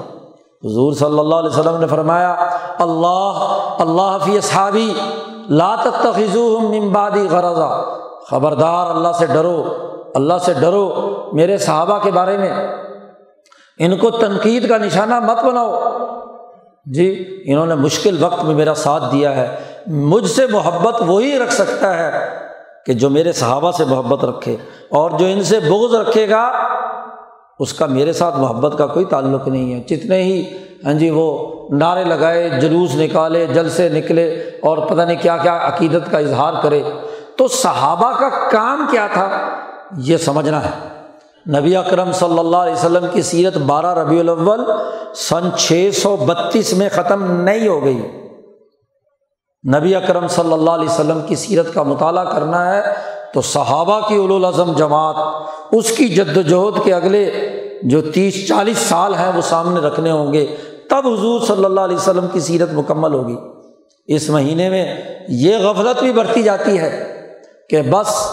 [0.63, 2.31] حضور صلی اللہ علیہ وسلم نے فرمایا،
[2.79, 4.93] اللہ اللہ فی صحابی
[5.49, 6.07] لات
[6.61, 7.83] ممبادی غرضہ
[8.29, 9.63] خبردار، اللہ سے ڈرو،
[10.15, 12.67] اللہ سے ڈرو میرے صحابہ کے بارے میں۔
[13.79, 15.79] ان کو تنقید کا نشانہ مت بناؤ۔
[16.85, 19.55] جی انہوں نے مشکل وقت میں میرا ساتھ دیا ہے۔
[19.87, 22.48] مجھ سے محبت وہی رکھ سکتا ہے۔
[22.85, 24.55] کہ جو میرے صحابہ سے محبت رکھے
[24.89, 26.51] اور جو ان سے بغض رکھے گا،
[27.59, 30.45] اس کا میرے ساتھ محبت کا کوئی تعلق نہیں ہے۔ جتنے ہی
[30.85, 35.59] ہاں جی وہ نعرے لگائے، جلوس نکالے جل سے نکلے اور پتہ نہیں کیا کیا
[35.63, 36.83] عقیدت کا اظہار کرے،
[37.35, 39.29] تو صحابہ کا کام کیا تھا؟
[39.97, 40.89] یہ سمجھنا ہے۔
[41.59, 44.71] نبی اکرم صلی اللہ علیہ وسلم کی سیرت بارہ ربیع الاول،
[45.15, 48.18] سن چھ سو بتیس میں ختم نہیں ہو گئی۔
[49.67, 52.81] نبی اکرم صلی اللہ علیہ وسلم کی سیرت کا مطالعہ کرنا ہے
[53.33, 55.15] تو صحابہ کی الاظم جماعت،
[55.71, 57.31] اس کی جد وجہد کے اگلے
[57.83, 60.55] جو تیس چالیس سال ہیں وہ سامنے رکھنے ہوں گے۔
[60.89, 63.35] تب حضور صلی اللہ علیہ وسلم کی سیرت مکمل ہوگی۔
[64.07, 64.97] اس مہینے میں
[65.29, 67.21] یہ غفلت بھی بڑھتی جاتی ہے
[67.69, 68.25] کہ بس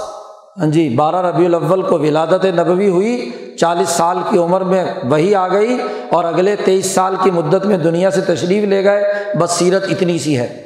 [0.57, 5.35] ہاں جی بارہ ربیع الاول کو ولادت نبوی ہوئی، چالیس سال کی عمر میں وہی
[5.35, 5.79] آ گئی
[6.13, 10.19] اور اگلے تیئیس سال کی مدت میں دنیا سے تشریف لے گئے۔ بس سیرت اتنی
[10.19, 10.66] سی ہے۔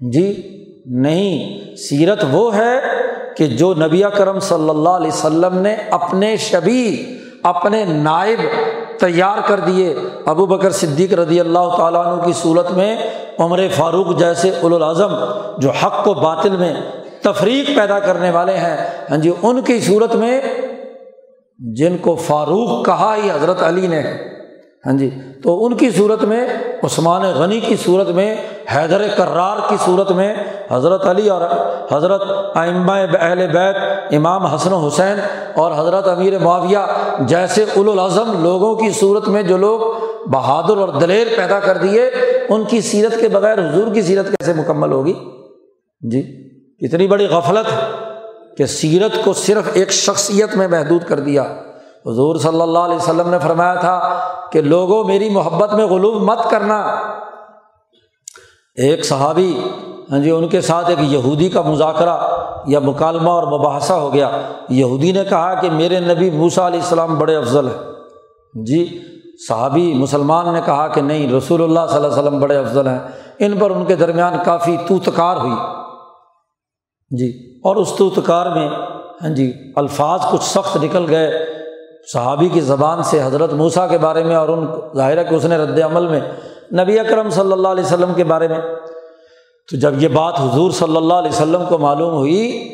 [0.00, 2.78] جی نہیں، سیرت وہ ہے
[3.36, 7.04] کہ جو نبی کرم صلی اللہ علیہ وسلم نے اپنے شبی،
[7.42, 8.38] اپنے نائب
[8.98, 9.94] تیار کر دیے۔
[10.26, 12.96] ابو بکر صدیق رضی اللہ تعالیٰ عنہ کی صورت میں
[13.38, 15.14] عمر فاروق جیسے الاظم
[15.58, 16.74] جو حق و باطل میں
[17.22, 18.76] تفریق پیدا کرنے والے ہیں۔
[19.10, 20.40] ہاں جی ان کی صورت میں
[21.58, 24.02] جن کو فاروق کہا ہی حضرت علی نے
[24.86, 25.10] ہاں جی
[25.42, 26.46] تو ان کی صورت میں،
[26.82, 28.36] عثمان غنی کی صورت میں،
[28.74, 30.34] حیدر کرار کی صورت میں،
[30.70, 31.40] حضرت علی اور
[31.92, 32.22] حضرت
[32.54, 33.76] ائمہ اہل بیت،
[34.14, 35.20] امام حسن حسین
[35.54, 36.78] اور حضرت امیر معاویہ
[37.20, 39.80] جیسے الاظم لوگوں کی صورت میں جو لوگ
[40.26, 42.10] بہادر اور دلیر پیدا کر دیے،
[42.48, 45.14] ان کی سیرت کے بغیر، حضور کی سیرت کیسے مکمل ہوگی؟
[46.00, 46.20] جی
[46.80, 47.68] اتنی بڑی غفلت
[48.58, 51.54] کہ سیرت کو صرف ایک شخصیت میں محدود کر دیا۔
[52.06, 54.20] حضور صلی اللہ علیہ وسلم نے فرمایا تھا
[54.52, 56.80] کہ لوگوں میری محبت میں غلوب مت کرنا۔
[58.74, 59.60] ایک صحابی
[60.10, 62.18] ہاں جی ان کے ساتھ ایک یہودی کا مذاکرہ
[62.66, 67.18] یا مکالمہ اور مباحثہ ہو گیا۔ یہودی نے کہا کہ میرے نبی موسا علیہ السلام
[67.18, 67.92] بڑے افضل ہیں۔
[68.64, 68.98] جی
[69.48, 72.98] صحابی مسلمان نے کہا کہ نہیں، رسول اللہ صلی اللہ علیہ وسلم بڑے افضل ہیں۔
[73.38, 75.56] ان پر ان کے درمیان کافی تو تکار ہوئی۔
[77.10, 78.68] جی اور اس توتکار میں
[79.22, 81.49] ہاں جی الفاظ کچھ سخت نکل گئے۔
[82.12, 85.44] صحابی کی زبان سے حضرت موسا کے بارے میں اور ان ظاہر ہے کہ اس
[85.44, 86.20] نے رد عمل میں
[86.82, 88.60] نبی اکرم صلی اللہ علیہ وسلم کے بارے میں۔
[89.70, 92.68] تو جب یہ بات حضور صلی اللہ علیہ وسلم کو معلوم ہوئی،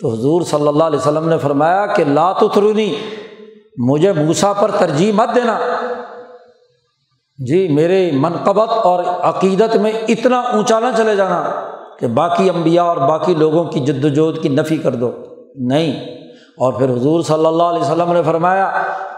[0.00, 2.94] تو حضور صلی اللہ علیہ وسلم نے فرمایا کہ لات اترونی
[3.78, 5.58] مجھے موسا پر ترجیح مت دینا۔
[7.38, 11.50] جی میرے منقبت اور عقیدت میں اتنا اونچا نہ چلے جانا
[11.98, 15.10] کہ باقی امبیا اور باقی لوگوں کی جد وجہد کی نفی کر دو۔
[15.54, 16.19] نہیں۔
[16.60, 18.70] اور پھر حضور صلی اللہ علیہ وسلم نے فرمایا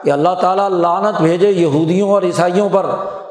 [0.02, 2.86] کہ اللہ تعالیٰ لانت بھیجے یہودیوں اور عیسائیوں پر۔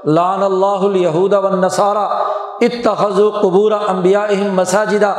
[0.06, 2.24] لان اللہ الہود و نصارہ
[2.62, 5.14] اتخذ قبور امبیا مساجدہ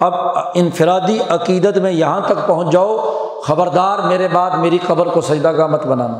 [0.00, 0.14] اب
[0.54, 2.96] انفرادی عقیدت میں یہاں تک پہنچ جاؤ،
[3.42, 6.18] خبردار میرے بعد میری قبر کو سجدہ کا مت بنانا۔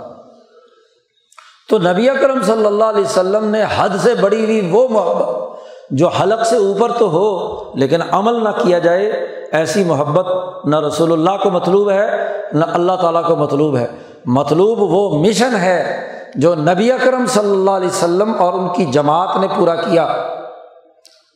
[1.69, 5.46] تو نبی اکرم صلی اللہ علیہ وسلم نے حد سے بڑی ہوئی وہ محبت
[5.91, 9.07] جو حلق سے اوپر تو ہو، لیکن عمل نہ کیا جائے،
[9.53, 10.27] ایسی محبت
[10.67, 13.87] نہ رسول اللہ کو مطلوب ہے، نہ اللہ تعالیٰ کو مطلوب ہے۔
[14.27, 19.37] مطلوب وہ مشن ہے جو نبی اکرم صلی اللہ علیہ وسلم اور ان کی جماعت
[19.37, 20.07] نے پورا کیا۔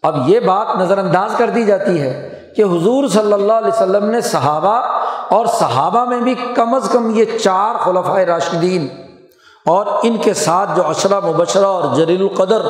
[0.02, 4.04] اب یہ بات نظر انداز کر دی جاتی ہے کہ حضور صلی اللہ علیہ وسلم
[4.04, 4.80] نے صحابہ
[5.28, 8.88] اور صحابہ میں بھی کم از کم یہ چار خلفۂ راشدین
[9.66, 12.62] اور ان کے ساتھ جو اشرا مبشرہ اور جلیل القدر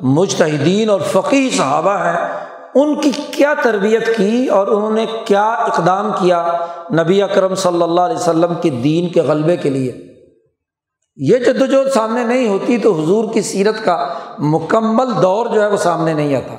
[0.00, 6.12] مجتہدین اور فقی صحابہ ہیں، ان کی کیا تربیت کی اور انہوں نے کیا اقدام
[6.12, 6.52] کیا
[6.92, 9.92] نبی اکرم صلی اللہ علیہ وسلم کے دین کے غلبے کے لیے؟
[11.16, 15.76] یہ جدوجہد سامنے نہیں ہوتی تو حضور کی سیرت کا مکمل دور جو ہے وہ
[15.76, 16.54] سامنے نہیں آتا۔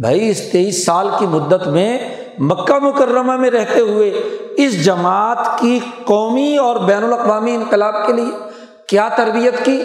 [0.00, 1.98] بھائی، اس تیئیس سال کی مدت میں
[2.38, 4.08] مکہ مکرمہ میں رہتے ہوئے
[4.56, 8.48] اس جماعت کی قومی اور بین الاقوامی انقلاب کے لیے
[8.88, 9.82] کیا تربیت کی؟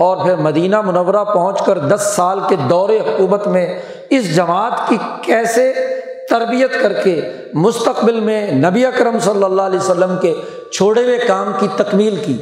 [0.00, 3.78] اور پھر مدینہ منورہ پہنچ کر دس سال کے دور حکومت میں
[4.10, 5.72] اس جماعت کی کیسے
[6.30, 7.20] تربیت کر کے
[7.54, 10.34] مستقبل میں نبی اکرم صلی اللہ علیہ وسلم کے
[10.72, 12.36] چھوڑے ہوئے کام کی تکمیل کی؟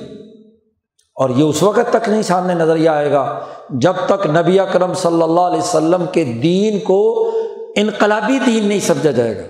[1.15, 3.41] اور یہ اس وقت تک نہیں سامنے نظریہ آئے گا
[3.71, 7.31] جب تک نبی اکرم صلی اللہ علیہ وسلم کے دین کو
[7.77, 9.43] انقلابی دین نہیں سمجھا جائے گا۔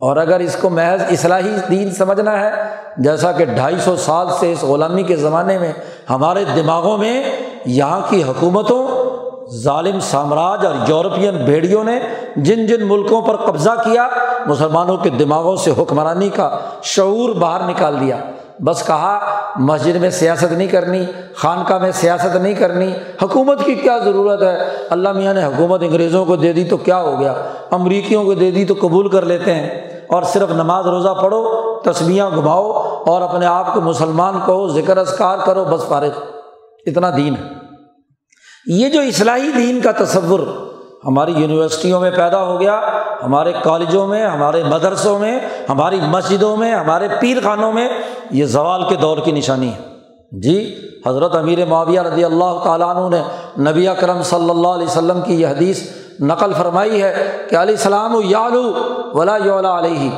[0.00, 2.50] اور اگر اس کو محض اصلاحی دین سمجھنا ہے،
[2.98, 5.72] جیسا کہ ڈھائی سو سال سے اس غلامی کے زمانے میں
[6.10, 7.22] ہمارے دماغوں میں
[7.66, 8.86] یہاں کی حکومتوں،
[9.54, 11.98] ظالم سامراج اور یورپین بھیڑیوں نے
[12.36, 14.08] جن جن ملکوں پر قبضہ کیا،
[14.46, 18.16] مسلمانوں کے دماغوں سے حکمرانی کا شعور باہر نکال دیا۔
[18.58, 21.04] بس کہا، مسجد میں سیاست نہیں کرنی،
[21.34, 22.92] خانقاہ میں سیاست نہیں کرنی،
[23.22, 24.58] حکومت کی کیا ضرورت ہے؟
[24.90, 27.34] اللہ میاں نے حکومت انگریزوں کو دے دی تو کیا ہو گیا؟
[27.70, 32.30] امریکیوں کو دے دی تو قبول کر لیتے ہیں۔ اور صرف نماز روزہ پڑھو تسبیاں
[32.30, 32.72] گھماؤ
[33.06, 36.10] اور اپنے آپ کو مسلمان کہو، ذکر اذکار کرو، بس فارغ۔
[36.86, 37.42] اتنا دین ہے۔
[38.66, 40.40] یہ جو اصلاحی دین کا تصور
[41.04, 42.80] ہماری یونیورسٹیوں میں پیدا ہو گیا،
[43.22, 47.88] ہمارے کالجوں میں، ہمارے مدرسوں میں، ہماری مسجدوں میں، ہمارے پیر خانوں میں،
[48.30, 49.96] یہ زوال کے دور کی نشانی ہے۔
[50.32, 50.76] جی
[51.06, 53.22] حضرت امیر معاویہ رضی اللہ تعالیٰ عنہ نے
[53.70, 55.88] نبی اکرم صلی اللہ علیہ وسلم کی یہ حدیث
[56.20, 57.14] نقل فرمائی ہے
[57.50, 58.72] کہ علیہ السلام یالو
[59.18, 60.10] ولا یولا علیہ۔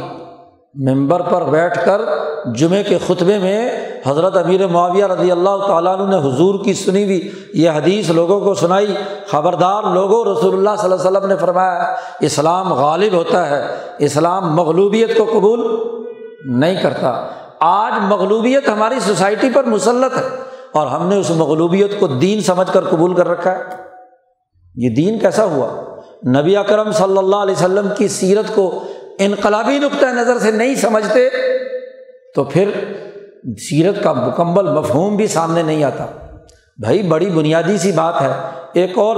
[0.74, 2.00] ممبر پر بیٹھ کر
[2.54, 3.70] جمعے کے خطبے میں
[4.06, 8.40] حضرت امیر معاویہ رضی اللہ تعالیٰ عنہ نے حضور کی سنی ہوئی یہ حدیث لوگوں
[8.40, 8.94] کو سنائی۔
[9.30, 13.66] خبردار لوگوں، رسول اللہ صلی اللہ علیہ وسلم نے فرمایا، اسلام غالب ہوتا ہے،
[13.98, 15.84] اسلام مغلوبیت کو قبول
[16.44, 17.26] نہیں کرتا۔
[17.60, 20.28] آج مغلوبیت ہماری سوسائٹی پر مسلط ہے
[20.72, 23.62] اور ہم نے اس مغلوبیت کو دین سمجھ کر قبول کر رکھا ہے۔
[24.74, 25.87] یہ دین کیسا ہوا؟
[26.26, 28.84] نبی اکرم صلی اللہ علیہ وسلم کی سیرت کو
[29.18, 31.28] انقلابی نقطۂ نظر سے نہیں سمجھتے،
[32.34, 32.70] تو پھر
[33.58, 36.06] سیرت کا مکمل مفہوم بھی سامنے نہیں آتا۔
[36.78, 38.32] بھائی، بڑی بنیادی سی بات ہے۔
[38.72, 39.16] ایک اور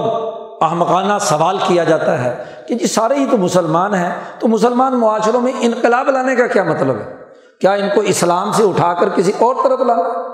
[0.62, 5.40] احمقانہ سوال کیا جاتا ہے کہ جی سارے ہی تو مسلمان ہیں، تو مسلمان معاشروں
[5.40, 7.14] میں انقلاب لانے کا کیا مطلب ہے؟
[7.60, 10.30] کیا ان کو اسلام سے اٹھا کر کسی اور طرف لانا؟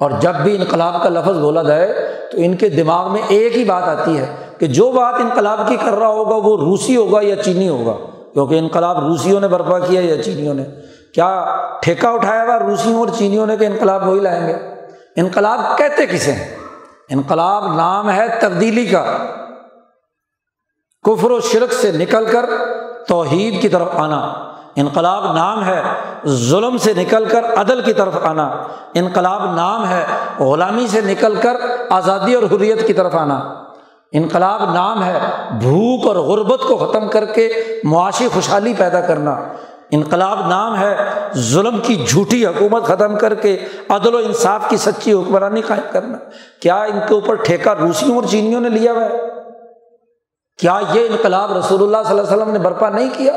[0.00, 1.92] اور جب بھی انقلاب کا لفظ بولا جائے
[2.32, 4.26] تو ان کے دماغ میں ایک ہی بات آتی ہے
[4.58, 7.92] کہ جو بات انقلاب کی کر رہا ہوگا وہ روسی ہوگا یا چینی ہوگا؟
[8.32, 10.64] کیونکہ انقلاب روسیوں نے برپا کیا یا چینیوں نے۔
[11.14, 14.54] کیا ٹھیکہ اٹھایا ہوا روسیوں اور چینیوں نے کہ انقلاب وہی لائیں گے؟
[15.16, 16.56] انقلاب کہتے کسے ہیں؟
[17.08, 19.16] انقلاب نام ہے تبدیلی کا۔
[21.02, 22.50] کفر و شرک سے نکل کر
[23.08, 24.32] توحید کی طرف آنا۔
[24.76, 25.82] انقلاب نام ہے
[26.26, 28.62] ظلم سے نکل کر عدل کی طرف آنا۔
[28.94, 30.06] انقلاب نام ہے
[30.38, 31.56] غلامی سے نکل کر
[31.90, 33.65] آزادی اور حریت کی طرف آنا۔
[34.16, 35.18] انقلاب نام ہے،
[35.50, 37.48] بھوک اور غربت کو ختم کر کے
[37.84, 39.36] معاشی خوشحالی پیدا کرنا۔
[39.90, 40.96] انقلاب نام ہے،
[41.36, 43.58] ظلم کی جھوٹی حکومت ختم کر کے
[43.88, 46.18] عدل و انصاف کی سچی حکمرانی قائم کرنا۔
[46.62, 49.16] کیا ان کے اوپر ٹھیکہ روسیوں اور چینیوں نے لیا ہوا ہے؟
[50.58, 53.32] کیا یہ انقلاب رسول اللہ صلی اللہ علیہ وسلم نے برپا نہیں کیا؟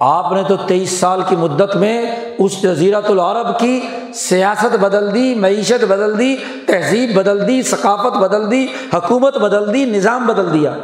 [0.00, 3.80] آپ نے تو تیئیس سال کی مدت میں اس جزیرت العرب کی
[4.14, 6.36] سیاست بدل دی، معیشت بدل دی،
[6.66, 10.74] تہذیب بدل دی، ثقافت بدل دی، حکومت بدل دی، نظام بدل دیا۔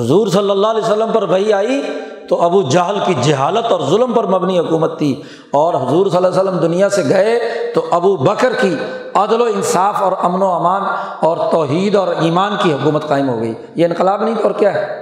[0.00, 1.82] حضور صلی اللہ علیہ وسلم پر بھائی آئی
[2.28, 6.28] تو ابو جہل کی جہالت اور ظلم پر مبنی حکومت تھی۔ اور حضور صلی اللہ
[6.28, 7.40] علیہ وسلم دنیا سے گئے
[7.74, 8.76] تو ابو بکر کی
[9.14, 10.82] عدل و انصاف اور امن و امان
[11.20, 15.01] اور توحید اور ایمان کی حکومت قائم ہو گئی۔ یہ انقلاب نہیں اور کیا ہے؟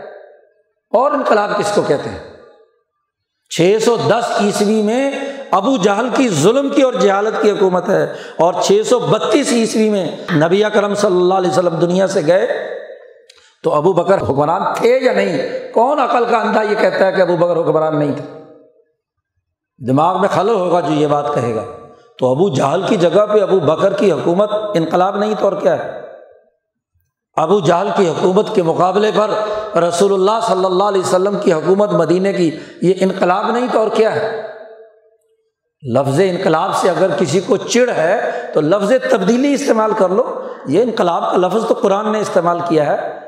[0.93, 2.19] اور انقلاب کس کو کہتے ہیں؟
[3.51, 5.11] چھ سو دس عیسوی میں
[5.51, 8.05] ابو جہل کی ظلم کی اور جہالت کی حکومت ہے
[8.39, 12.47] اور چھ سو بتیس عیسوی میں نبی کرم صلی اللہ علیہ وسلم دنیا سے گئے
[13.65, 15.39] تو ابو بکر حکمران تھے یا نہیں؟
[15.73, 18.25] کون عقل کا اندھا یہ کہتا ہے کہ ابو بکر حکمران نہیں تھے؟
[19.89, 21.65] دماغ میں خلل ہوگا جو یہ بات کہے گا۔
[22.19, 25.85] تو ابو جہل کی جگہ پہ ابو بکر کی حکومت انقلاب نہیں تو اور کیا
[25.85, 26.10] ہے؟
[27.37, 29.31] ابو جہل کی حکومت کے مقابلے پر
[29.79, 33.89] رسول اللہ صلی اللہ علیہ وسلم کی حکومت مدینے کی یہ انقلاب نہیں تو اور
[33.89, 34.43] کیا ہے؟
[35.95, 40.83] لفظ انقلاب سے اگر کسی کو چڑ ہے تو لفظ تبدیلی استعمال کر لو۔ یہ
[40.83, 43.19] انقلاب کا لفظ تو قرآن نے استعمال کیا ہے۔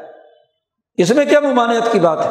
[0.96, 2.30] اس میں کیا ممانعت کی بات ہے؟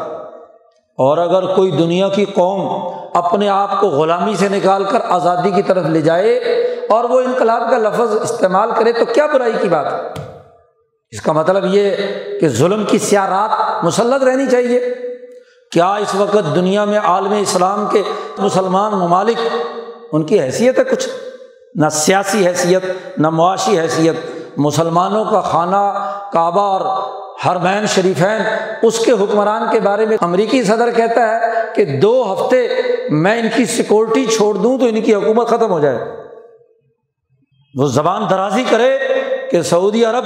[0.97, 5.61] اور اگر کوئی دنیا کی قوم اپنے آپ کو غلامی سے نکال کر آزادی کی
[5.61, 6.33] طرف لے جائے
[6.89, 10.21] اور وہ انقلاب کا لفظ استعمال کرے تو کیا برائی کی بات ہے؟
[11.11, 11.95] اس کا مطلب یہ
[12.41, 14.79] کہ ظلم کی سیارات مسلط رہنی چاہیے۔
[15.71, 18.03] کیا اس وقت دنیا میں عالم اسلام کے
[18.37, 19.47] مسلمان ممالک
[20.11, 21.09] ان کی حیثیت ہے کچھ؟
[21.75, 22.83] نہ سیاسی حیثیت،
[23.17, 24.15] نہ معاشی حیثیت۔
[24.57, 27.11] مسلمانوں کا خانہ کعبہ اور
[27.45, 28.41] ہرمین شریفین،
[28.83, 31.39] اس کے حکمران کے بارے میں امریکی صدر کہتا ہے
[31.75, 32.67] کہ دو ہفتے
[33.09, 35.97] میں ان کی سیکورٹی چھوڑ دوں تو ان کی حکومت ختم ہو جائے۔
[37.75, 38.97] وہ زبان درازی کرے
[39.51, 40.25] کہ سعودی عرب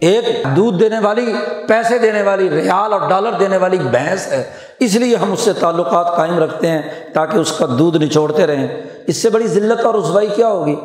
[0.00, 0.24] ایک
[0.56, 1.34] دودھ دینے والی،
[1.68, 5.52] پیسے دینے والی، ریال اور ڈالر دینے والی بھینس ہے۔ اس لیے ہم اس سے
[5.52, 6.82] تعلقات قائم رکھتے ہیں
[7.14, 10.76] تاکہ اس کا دودھ نچوڑتے رہیں۔ اس سے بڑی ذلت اور رسوائی کیا ہوگی؟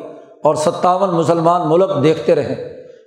[0.43, 2.55] اور ستاون مسلمان ملک دیکھتے رہیں۔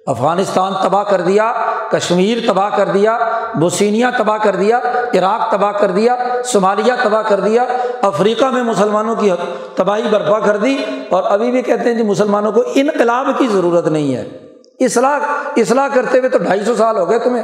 [0.07, 1.53] افغانستان تباہ کر دیا،
[1.91, 3.19] کشمیر تباہ کر دیا
[3.55, 4.81] بوسینیا تباہ کر دیا،
[5.15, 7.65] عراق تباہ کر دیا، صومالیہ تباہ کر دیا،
[8.03, 9.31] افریقہ میں مسلمانوں کی
[9.75, 10.77] تباہی برپا کر دی۔
[11.11, 14.46] اور ابھی بھی کہتے ہیں جی مسلمانوں کو انقلاب کی ضرورت نہیں ہے۔
[14.81, 15.19] اصلاح
[15.57, 17.43] اصلاح کرتے ہوئے تو ڈھائی سو سال ہو گئے تمہیں۔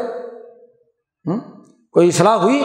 [1.93, 2.63] کوئی اصلاح ہوئی؟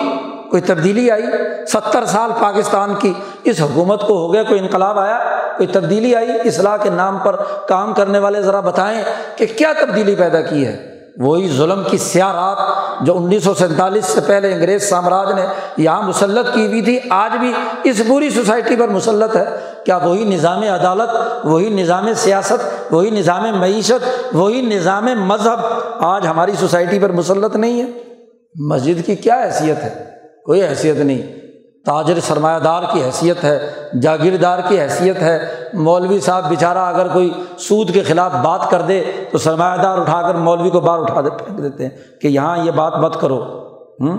[0.49, 1.23] کوئی تبدیلی آئی؟
[1.67, 3.13] ستر سال پاکستان کی
[3.43, 5.19] اس حکومت کو ہو گیا، کوئی انقلاب آیا؟
[5.57, 7.35] کوئی تبدیلی آئی؟ اصلاح کے نام پر
[7.67, 9.03] کام کرنے والے ذرا بتائیں
[9.35, 12.57] کہ کیا تبدیلی پیدا کی ہے؟ وہی ظلم کی سیاہ رات
[13.05, 15.45] جو انیس سو سینتالیس سے پہلے انگریز سامراج نے
[15.77, 17.53] یہاں مسلط کی ہوئی تھی، آج بھی
[17.83, 19.45] اس پوری سوسائٹی پر مسلط ہے۔
[19.85, 21.09] کیا وہی نظام عدالت،
[21.45, 25.59] وہی نظام سیاست، وہی نظام معیشت، وہی نظام مذہب
[25.99, 27.85] آج ہماری سوسائٹی پر مسلط نہیں ہے؟
[28.55, 30.05] مسجد کی کیا حیثیت ہے؟
[30.45, 31.36] کوئی حیثیت نہیں۔
[31.87, 35.39] تاجر سرمایہ دار کی حیثیت ہے، جاگیردار کی حیثیت ہے۔
[35.73, 40.21] مولوی صاحب بیچارہ اگر کوئی سود کے خلاف بات کر دے تو سرمایہ دار اٹھا
[40.21, 43.39] کر مولوی کو باہر اٹھا دے پھینک دیتے ہیں کہ یہاں یہ بات مت کرو۔
[44.01, 44.17] ہوں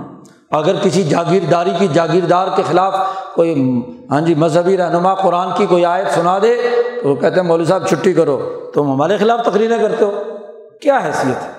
[0.51, 2.95] اگر کسی جاگیرداری کی جاگیردار کے خلاف
[3.35, 6.55] کوئی ہاں جی مذہبی رہنما قرآن کی کوئی آیت سنا دے
[7.03, 8.37] تو وہ کہتے ہیں، مولوی صاحب چھٹی کرو۔
[8.73, 10.11] تم ہمارے خلاف تقریریں کرتے ہو۔
[10.81, 11.58] کیا حیثیت ہے؟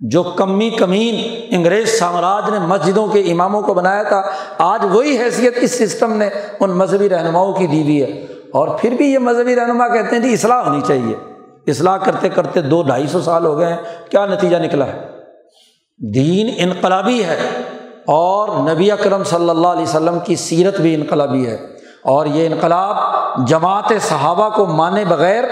[0.00, 4.22] جو کمی کمین انگریز سامراج نے مسجدوں کے اماموں کو بنایا تھا،
[4.58, 6.28] آج وہی حیثیت اس سسٹم نے
[6.60, 10.22] ان مذہبی رہنماؤں کی دی ہوئی ہے۔ اور پھر بھی یہ مذہبی رہنما کہتے ہیں
[10.22, 11.16] جی اصلاح ہونی چاہیے۔
[11.70, 15.06] اصلاح کرتے کرتے دو ڈھائی سو سال ہو گئے ہیں، کیا نتیجہ نکلا ہے؟
[16.14, 17.36] دین انقلابی ہے
[18.06, 21.66] اور نبی اکرم صلی اللہ علیہ وسلم کی سیرت بھی انقلابی ہے۔
[22.04, 22.96] اور یہ انقلاب
[23.46, 25.44] جماعت صحابہ کو مانے بغیر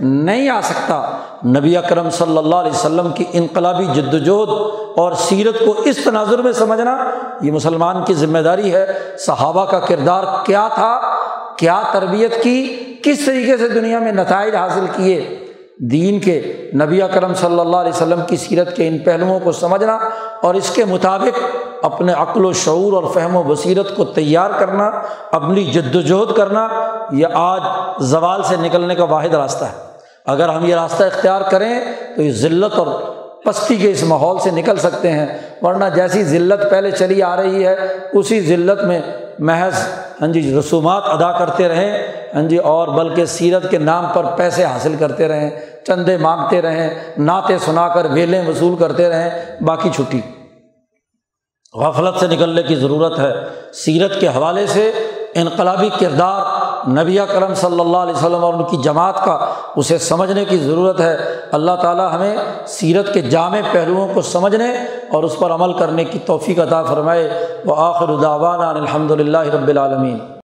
[0.00, 1.10] نہیں آ سکتا۔
[1.46, 4.48] نبی اکرم صلی اللہ علیہ وسلم کی انقلابی جد وجہد
[4.96, 7.04] اور سیرت کو اس تناظر میں سمجھنا
[7.40, 8.86] یہ مسلمان کی ذمہ داری ہے۔
[9.18, 11.00] صحابہ کا کردار کیا تھا؟
[11.56, 15.44] کیا تربیت کی؟ کس طریقے سے دنیا میں نتائج حاصل کیے؟
[15.80, 19.98] دین کے نبی اکرم صلی اللہ علیہ وسلم کی سیرت کے ان پہلوؤں کو سمجھنا
[20.42, 21.38] اور اس کے مطابق
[21.82, 24.90] اپنے عقل و شعور اور فہم و بصیرت کو تیار کرنا،
[25.32, 26.68] اپنی جد وجہد کرنا،
[27.12, 27.60] یہ آج
[28.00, 29.87] زوال سے نکلنے کا واحد راستہ ہے۔
[30.28, 31.80] اگر ہم یہ راستہ اختیار کریں
[32.16, 32.86] تو یہ ذلت اور
[33.44, 35.26] پستی کے اس ماحول سے نکل سکتے ہیں۔
[35.62, 37.76] ورنہ جیسی ذلت پہلے چلی آ رہی ہے،
[38.12, 39.00] اسی ذلت میں
[39.38, 39.74] محض
[40.20, 44.64] ہاں جی رسومات ادا کرتے رہیں۔ ہاں جی اور بلکہ سیرت کے نام پر پیسے
[44.64, 45.50] حاصل کرتے رہیں،
[45.86, 50.20] چندے مانگتے رہیں، نعتیں سنا کر ویلیں وصول کرتے رہیں، باقی چھٹی۔
[51.74, 53.32] غفلت سے نکلنے کی ضرورت ہے۔
[53.72, 54.90] سیرت کے حوالے سے
[55.34, 60.44] انقلابی کردار نبی کرم صلی اللہ علیہ وسلم اور ان کی جماعت کا اسے سمجھنے
[60.44, 61.16] کی ضرورت ہے۔
[61.52, 64.70] اللہ تعالیٰ ہمیں سیرت کے جامع پہلوؤں کو سمجھنے
[65.12, 69.68] اور اس پر عمل کرنے کی توفیق عطا فرمائے۔ وہ آخر داوانہ الحمد للہ رب
[69.68, 70.37] العالمین۔